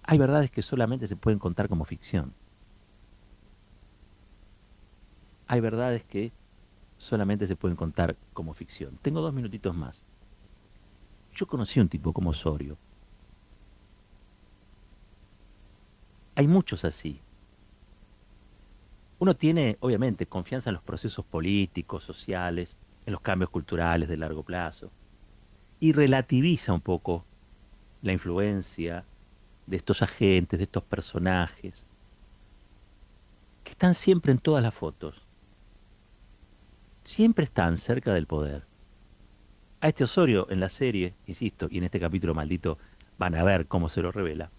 hay 0.08 0.18
verdades 0.18 0.50
que 0.50 0.62
solamente 0.62 1.06
se 1.08 1.18
pueden 1.18 1.38
contar 1.38 1.68
como 1.68 1.84
ficción. 1.84 2.34
Hay 5.48 5.60
verdades 5.60 6.06
que 6.06 6.32
solamente 6.98 7.46
se 7.46 7.58
pueden 7.58 7.76
contar 7.76 8.16
como 8.34 8.54
ficción. 8.54 8.98
Tengo 9.02 9.20
dos 9.22 9.34
minutitos 9.34 9.76
más. 9.76 10.02
Yo 11.36 11.46
conocí 11.46 11.80
a 11.80 11.84
un 11.84 11.90
tipo 11.90 12.14
como 12.14 12.30
Osorio. 12.30 12.78
Hay 16.36 16.48
muchos 16.48 16.86
así. 16.86 17.20
Uno 19.20 19.36
tiene, 19.36 19.76
obviamente, 19.82 20.26
confianza 20.26 20.70
en 20.70 20.76
los 20.76 20.84
procesos 20.84 21.26
políticos, 21.26 22.04
sociales, 22.06 22.78
en 23.06 23.12
los 23.12 23.22
cambios 23.22 23.50
culturales 23.50 24.08
de 24.08 24.16
largo 24.16 24.44
plazo, 24.44 24.90
y 25.82 25.92
relativiza 25.92 26.72
un 26.72 26.82
poco 26.82 27.26
la 28.02 28.14
influencia 28.14 29.04
de 29.68 29.78
estos 29.78 30.02
agentes, 30.02 30.58
de 30.58 30.64
estos 30.64 30.84
personajes, 30.84 31.86
que 33.64 33.72
están 33.72 33.94
siempre 33.94 34.32
en 34.32 34.40
todas 34.40 34.64
las 34.64 34.74
fotos, 34.74 35.22
siempre 37.04 37.44
están 37.44 37.78
cerca 37.78 38.14
del 38.14 38.26
poder. 38.26 38.64
A 39.82 39.90
este 39.90 40.06
Osorio 40.06 40.48
en 40.50 40.60
la 40.60 40.70
serie, 40.70 41.14
insisto, 41.28 41.68
y 41.70 41.78
en 41.78 41.84
este 41.84 42.00
capítulo 42.00 42.34
maldito 42.34 42.80
van 43.18 43.36
a 43.36 43.44
ver 43.44 43.68
cómo 43.68 43.90
se 43.90 44.02
lo 44.02 44.12
revela, 44.12 44.50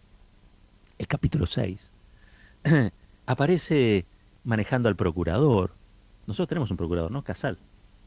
el 0.98 1.06
capítulo 1.06 1.46
6, 1.46 1.90
aparece 3.26 4.04
manejando 4.44 4.88
al 4.88 4.96
procurador. 4.96 5.72
Nosotros 6.26 6.48
tenemos 6.48 6.70
un 6.70 6.76
procurador, 6.76 7.10
¿no? 7.10 7.22
Casal, 7.22 7.58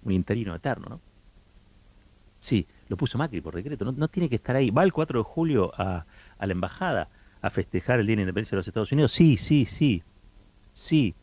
un 0.03 0.11
interino 0.11 0.53
eterno, 0.53 0.87
¿no? 0.89 1.10
Sí, 2.41 2.67
lo 2.89 2.97
puso 2.97 3.17
Macri 3.17 3.39
por 3.39 3.55
decreto, 3.55 3.89
no, 3.91 4.07
tiene 4.09 4.27
que 4.27 4.35
estar 4.35 4.55
ahí. 4.55 4.69
Va 4.69 4.83
el 4.83 4.91
4 4.91 5.19
de 5.19 5.23
julio 5.23 5.71
a, 5.77 6.05
la 6.39 6.51
embajada 6.51 7.07
a 7.41 7.49
festejar 7.49 7.99
el 7.99 8.07
Día 8.07 8.13
de 8.13 8.17
la 8.17 8.21
Independencia 8.23 8.55
de 8.55 8.59
los 8.59 8.67
Estados 8.67 8.91
Unidos. 8.91 9.11
Sí, 9.11 9.37
sí, 9.37 9.65
sí, 9.65 10.03
sí. 10.73 11.15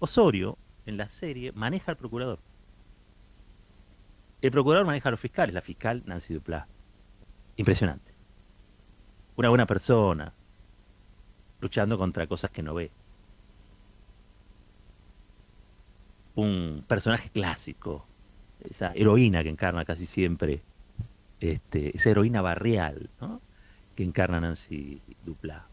Osorio, 0.00 0.58
en 0.86 0.96
la 0.96 1.08
serie, 1.08 1.52
maneja 1.52 1.92
al 1.92 1.96
procurador. 1.96 2.40
El 4.42 4.50
procurador 4.50 4.86
maneja 4.86 5.08
a 5.08 5.12
los 5.12 5.20
fiscales, 5.20 5.54
la 5.54 5.62
fiscal 5.62 6.02
Nancy 6.04 6.34
Duplá. 6.34 6.66
Impresionante. 7.56 8.12
Una 9.36 9.48
buena 9.48 9.66
persona, 9.66 10.34
luchando 11.60 11.96
contra 11.96 12.26
cosas 12.26 12.50
que 12.50 12.62
no 12.62 12.74
ve. 12.74 12.90
un 16.34 16.84
personaje 16.86 17.30
clásico, 17.30 18.06
esa 18.68 18.92
heroína 18.94 19.42
que 19.42 19.50
encarna 19.50 19.84
casi 19.84 20.06
siempre, 20.06 20.62
este, 21.40 21.96
esa 21.96 22.10
heroína 22.10 22.42
barrial 22.42 23.10
que 23.94 24.04
encarna 24.04 24.40
Nancy 24.40 25.00
Dupla. 25.24 25.66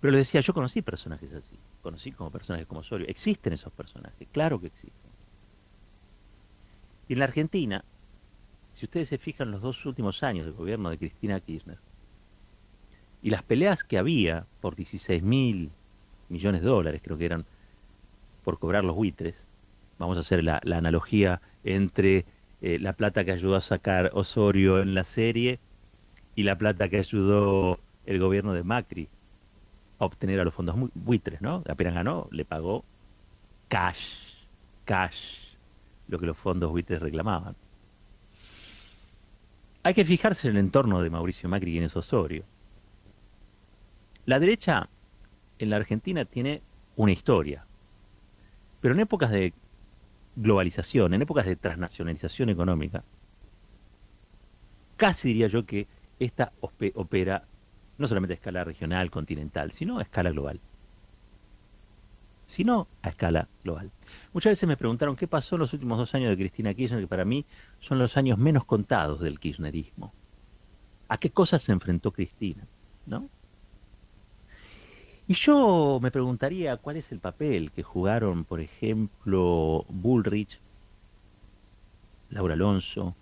Pero 0.00 0.12
le 0.12 0.18
decía, 0.18 0.40
yo 0.40 0.54
conocí 0.54 0.82
personajes 0.82 1.32
así, 1.34 1.56
conocí 1.82 2.12
como 2.12 2.30
personajes 2.30 2.66
como 2.66 2.80
Osorio. 2.80 3.06
Existen 3.08 3.52
esos 3.52 3.72
personajes, 3.72 4.28
claro 4.32 4.60
que 4.60 4.68
existen. 4.68 5.10
Y 7.08 7.14
en 7.14 7.18
la 7.18 7.24
Argentina 7.24 7.84
si 8.78 8.86
ustedes 8.86 9.08
se 9.08 9.18
fijan 9.18 9.50
los 9.50 9.60
dos 9.60 9.84
últimos 9.86 10.22
años 10.22 10.46
del 10.46 10.54
gobierno 10.54 10.88
de 10.88 10.98
Cristina 10.98 11.40
Kirchner, 11.40 11.78
y 13.22 13.30
las 13.30 13.42
peleas 13.42 13.82
que 13.82 13.98
había 13.98 14.46
por 14.60 14.76
16 14.76 15.20
mil 15.20 15.72
millones 16.28 16.62
de 16.62 16.68
dólares, 16.68 17.00
creo 17.02 17.18
que 17.18 17.24
eran, 17.24 17.44
por 18.44 18.60
cobrar 18.60 18.84
los 18.84 18.94
buitres, 18.94 19.34
vamos 19.98 20.16
a 20.16 20.20
hacer 20.20 20.44
la, 20.44 20.60
analogía 20.64 21.40
entre 21.64 22.24
eh, 22.60 22.78
la 22.78 22.92
plata 22.92 23.24
que 23.24 23.32
ayudó 23.32 23.56
a 23.56 23.60
sacar 23.60 24.10
Osorio 24.14 24.80
en 24.80 24.94
la 24.94 25.04
serie 25.04 25.60
y 26.34 26.42
la 26.42 26.56
plata 26.56 26.88
que 26.88 26.98
ayudó 26.98 27.78
el 28.06 28.18
gobierno 28.18 28.52
de 28.52 28.62
Macri 28.62 29.08
a 29.98 30.04
obtener 30.04 30.40
a 30.40 30.44
los 30.44 30.54
fondos 30.54 30.76
buitres, 30.94 31.40
¿no? 31.40 31.62
Apenas 31.68 31.94
ganó, 31.94 32.28
le 32.30 32.44
pagó 32.44 32.84
cash, 33.68 34.46
cash, 34.84 35.54
lo 36.08 36.18
que 36.18 36.26
los 36.26 36.36
fondos 36.36 36.70
buitres 36.70 37.00
reclamaban. 37.00 37.54
Hay 39.82 39.94
que 39.94 40.04
fijarse 40.04 40.48
en 40.48 40.56
el 40.56 40.60
entorno 40.60 41.00
de 41.00 41.10
Mauricio 41.10 41.48
Macri 41.48 41.72
y 41.72 41.78
en 41.78 41.84
Osorio. 41.84 42.44
La 44.26 44.38
derecha 44.38 44.88
en 45.58 45.70
la 45.70 45.76
Argentina 45.76 46.24
tiene 46.24 46.62
una 46.96 47.12
historia, 47.12 47.64
pero 48.80 48.94
en 48.94 49.00
épocas 49.00 49.30
de 49.30 49.52
globalización, 50.40 51.14
en 51.14 51.22
épocas 51.22 51.46
de 51.46 51.56
transnacionalización 51.56 52.48
económica, 52.48 53.02
casi 54.96 55.28
diría 55.28 55.48
yo 55.48 55.66
que 55.66 55.88
esta 56.18 56.52
opera 56.60 57.44
no 57.98 58.06
solamente 58.06 58.34
a 58.34 58.36
escala 58.36 58.62
regional, 58.62 59.10
continental, 59.10 59.72
sino 59.72 59.98
a 59.98 60.02
escala 60.02 60.30
global. 60.30 60.60
Sino 62.46 62.86
a 63.02 63.08
escala 63.08 63.48
global. 63.64 63.90
Muchas 64.32 64.52
veces 64.52 64.68
me 64.68 64.76
preguntaron 64.76 65.16
qué 65.16 65.26
pasó 65.26 65.56
en 65.56 65.60
los 65.60 65.72
últimos 65.72 65.98
dos 65.98 66.14
años 66.14 66.30
de 66.30 66.36
Cristina 66.36 66.72
Kirchner, 66.72 67.00
que 67.00 67.08
para 67.08 67.24
mí 67.24 67.44
son 67.80 67.98
los 67.98 68.16
años 68.16 68.38
menos 68.38 68.64
contados 68.64 69.20
del 69.20 69.40
kirchnerismo. 69.40 70.12
¿A 71.08 71.18
qué 71.18 71.30
cosas 71.30 71.62
se 71.62 71.72
enfrentó 71.72 72.12
Cristina? 72.12 72.64
¿No? 73.06 73.28
Y 75.28 75.34
yo 75.34 75.98
me 76.00 76.10
preguntaría 76.10 76.78
cuál 76.78 76.96
es 76.96 77.12
el 77.12 77.20
papel 77.20 77.70
que 77.72 77.82
jugaron, 77.82 78.44
por 78.44 78.60
ejemplo, 78.60 79.84
Bullrich, 79.90 80.58
Laura 82.30 82.54
Alonso, 82.54 83.14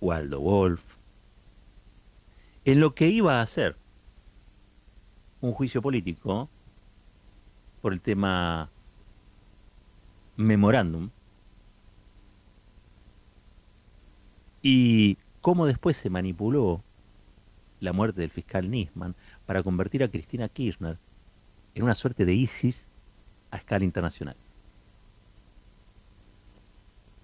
Waldo 0.00 0.40
Wolf, 0.40 0.82
en 2.64 2.80
lo 2.80 2.96
que 2.96 3.06
iba 3.08 3.40
a 3.40 3.46
ser 3.46 3.76
un 5.40 5.52
juicio 5.52 5.80
político 5.80 6.48
por 7.80 7.92
el 7.92 8.00
tema 8.00 8.68
memorándum 10.36 11.10
y 14.62 15.16
cómo 15.40 15.66
después 15.66 15.96
se 15.96 16.10
manipuló 16.10 16.82
la 17.82 17.92
muerte 17.92 18.20
del 18.20 18.30
fiscal 18.30 18.70
Nisman 18.70 19.14
para 19.44 19.62
convertir 19.62 20.02
a 20.02 20.08
Cristina 20.08 20.48
Kirchner 20.48 20.98
en 21.74 21.82
una 21.82 21.94
suerte 21.94 22.24
de 22.24 22.32
ISIS 22.32 22.86
a 23.50 23.56
escala 23.56 23.84
internacional. 23.84 24.36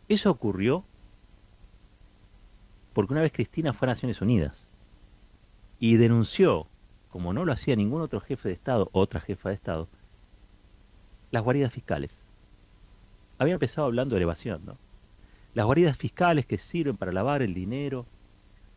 Eso 0.08 0.30
ocurrió 0.30 0.84
porque 2.92 3.12
una 3.12 3.22
vez 3.22 3.32
Cristina 3.32 3.72
fue 3.72 3.86
a 3.86 3.92
Naciones 3.92 4.20
Unidas 4.20 4.64
y 5.78 5.96
denunció, 5.96 6.66
como 7.10 7.32
no 7.32 7.44
lo 7.44 7.52
hacía 7.52 7.76
ningún 7.76 8.02
otro 8.02 8.20
jefe 8.20 8.48
de 8.48 8.54
Estado, 8.54 8.88
otra 8.92 9.20
jefa 9.20 9.50
de 9.50 9.54
Estado, 9.54 9.88
las 11.30 11.44
guaridas 11.44 11.72
fiscales. 11.72 12.16
Había 13.38 13.54
empezado 13.54 13.86
hablando 13.86 14.14
de 14.14 14.18
elevación, 14.18 14.62
¿no? 14.64 14.76
Las 15.54 15.66
guaridas 15.66 15.96
fiscales 15.96 16.46
que 16.46 16.58
sirven 16.58 16.96
para 16.96 17.12
lavar 17.12 17.42
el 17.42 17.54
dinero, 17.54 18.06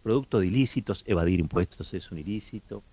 producto 0.02 0.40
de 0.40 0.48
ilícitos, 0.48 1.04
evadir 1.06 1.40
impuestos 1.40 1.94
es 1.94 2.12
un 2.12 2.18
ilícito. 2.18 2.84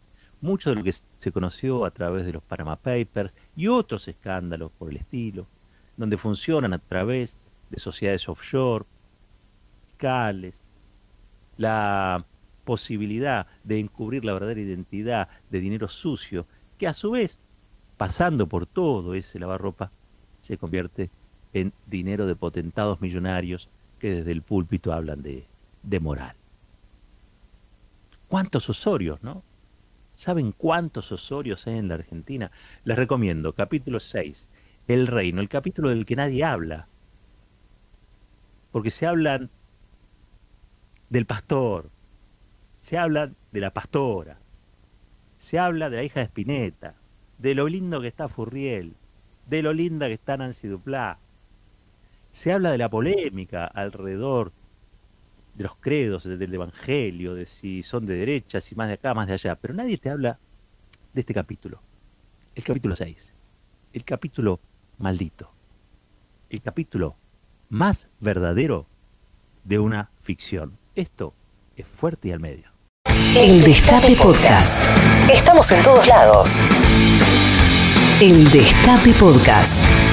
Mucho 0.41 0.71
de 0.71 0.77
lo 0.77 0.85
que 0.85 0.95
se 1.19 1.33
conoció 1.33 1.85
a 1.85 1.91
través 1.91 2.25
de 2.25 2.33
los 2.33 2.43
Panama 2.43 2.77
Papers 2.77 3.35
y 3.57 3.67
otros 3.67 4.07
escándalos 4.07 4.71
por 4.73 4.91
el 4.91 4.99
estilo, 4.99 5.47
donde 5.97 6.17
funcionan 6.17 6.73
a 6.73 6.79
través 6.79 7.37
de 7.71 7.81
sociedades 7.81 8.29
offshore, 8.29 8.85
fiscales, 9.89 10.63
la 11.57 12.25
posibilidad 12.65 13.47
de 13.65 13.81
encubrir 13.81 14.25
la 14.25 14.35
verdadera 14.35 14.61
identidad 14.61 15.29
de 15.51 15.61
dinero 15.61 15.89
sucio, 15.89 16.47
que 16.79 16.87
a 16.87 16.95
su 16.95 17.11
vez, 17.11 17.41
pasando 17.97 18.47
por 18.47 18.67
todo 18.67 19.15
ese 19.15 19.39
lavarropa, 19.39 19.91
se 20.41 20.57
convierte 20.57 21.11
en 21.53 21.73
dinero 21.87 22.27
de 22.27 22.37
potentados 22.37 23.01
millonarios 23.01 23.69
que 23.99 24.17
desde 24.17 24.33
el 24.33 24.43
púlpito 24.43 24.93
hablan 24.93 25.23
de, 25.23 25.47
de 25.83 26.01
moral. 26.01 26.38
¿Cuántos 28.29 28.69
osorios, 28.69 29.23
no? 29.23 29.43
¿Saben 30.15 30.53
cuántos 30.53 31.11
osorios 31.13 31.67
hay 31.67 31.79
en 31.79 31.89
la 31.89 31.95
Argentina? 31.95 32.51
Les 32.85 32.97
recomiendo, 32.97 33.55
capítulo 33.55 34.01
6, 34.01 34.51
El 34.87 35.07
Reino, 35.07 35.41
el 35.41 35.49
capítulo 35.49 35.89
del 35.89 36.05
que 36.05 36.17
nadie 36.17 36.45
habla. 36.45 36.89
Porque 38.71 38.91
se 38.91 39.07
hablan 39.07 39.49
del 41.09 41.25
pastor, 41.25 41.91
se 42.83 42.99
habla 42.99 43.31
de 43.51 43.61
la 43.61 43.73
pastora, 43.73 44.39
se 45.39 45.59
habla 45.59 45.89
de 45.89 45.97
la 45.97 46.03
hija 46.03 46.21
de 46.21 46.27
Spinetta, 46.27 46.97
de 47.39 47.55
lo 47.55 47.67
lindo 47.67 48.01
que 48.03 48.09
está 48.09 48.29
Furriel, 48.29 48.95
de 49.47 49.63
lo 49.63 49.73
linda 49.73 50.07
que 50.09 50.15
está 50.15 50.37
Nancy 50.37 50.69
Duplá. 50.69 51.19
Se 52.31 52.53
habla 52.53 52.73
de 52.73 52.79
la 52.79 52.91
polémica 52.91 53.65
alrededor 53.65 54.53
de 55.59 55.65
los 55.65 55.75
credos, 55.77 56.23
del 56.23 56.55
evangelio, 56.55 57.35
de 57.35 57.45
si 57.45 57.83
son 57.83 58.07
de 58.07 58.15
derecha, 58.15 58.61
si 58.61 58.77
más 58.77 58.87
de 58.87 58.95
acá, 58.95 59.13
más 59.13 59.27
de 59.27 59.35
allá, 59.35 59.57
pero 59.57 59.75
nadie 59.75 59.99
te 59.99 60.09
habla 60.09 60.39
de 61.13 61.21
este 61.21 61.35
capítulo. 61.35 61.83
El 62.55 62.63
capítulo 62.63 62.95
6. 62.95 63.33
El 63.93 64.05
capítulo 64.05 64.61
maldito. 64.99 65.51
El 66.49 66.63
capítulo 66.63 67.17
más 67.71 68.09
verdadero 68.21 68.87
de 69.65 69.81
una 69.81 70.11
ficción. 70.23 70.79
Esto 70.95 71.35
es 71.77 71.87
fuerte 71.87 72.29
y 72.29 72.31
al 72.31 72.41
medio. 72.41 72.71
El 73.37 73.61
Destape 73.63 74.15
Podcast. 74.15 74.87
Estamos 75.29 75.73
en 75.73 75.83
todos 75.83 76.07
lados. 76.07 76.63
El 78.23 78.49
Destape 78.51 79.13
Podcast. 79.15 80.08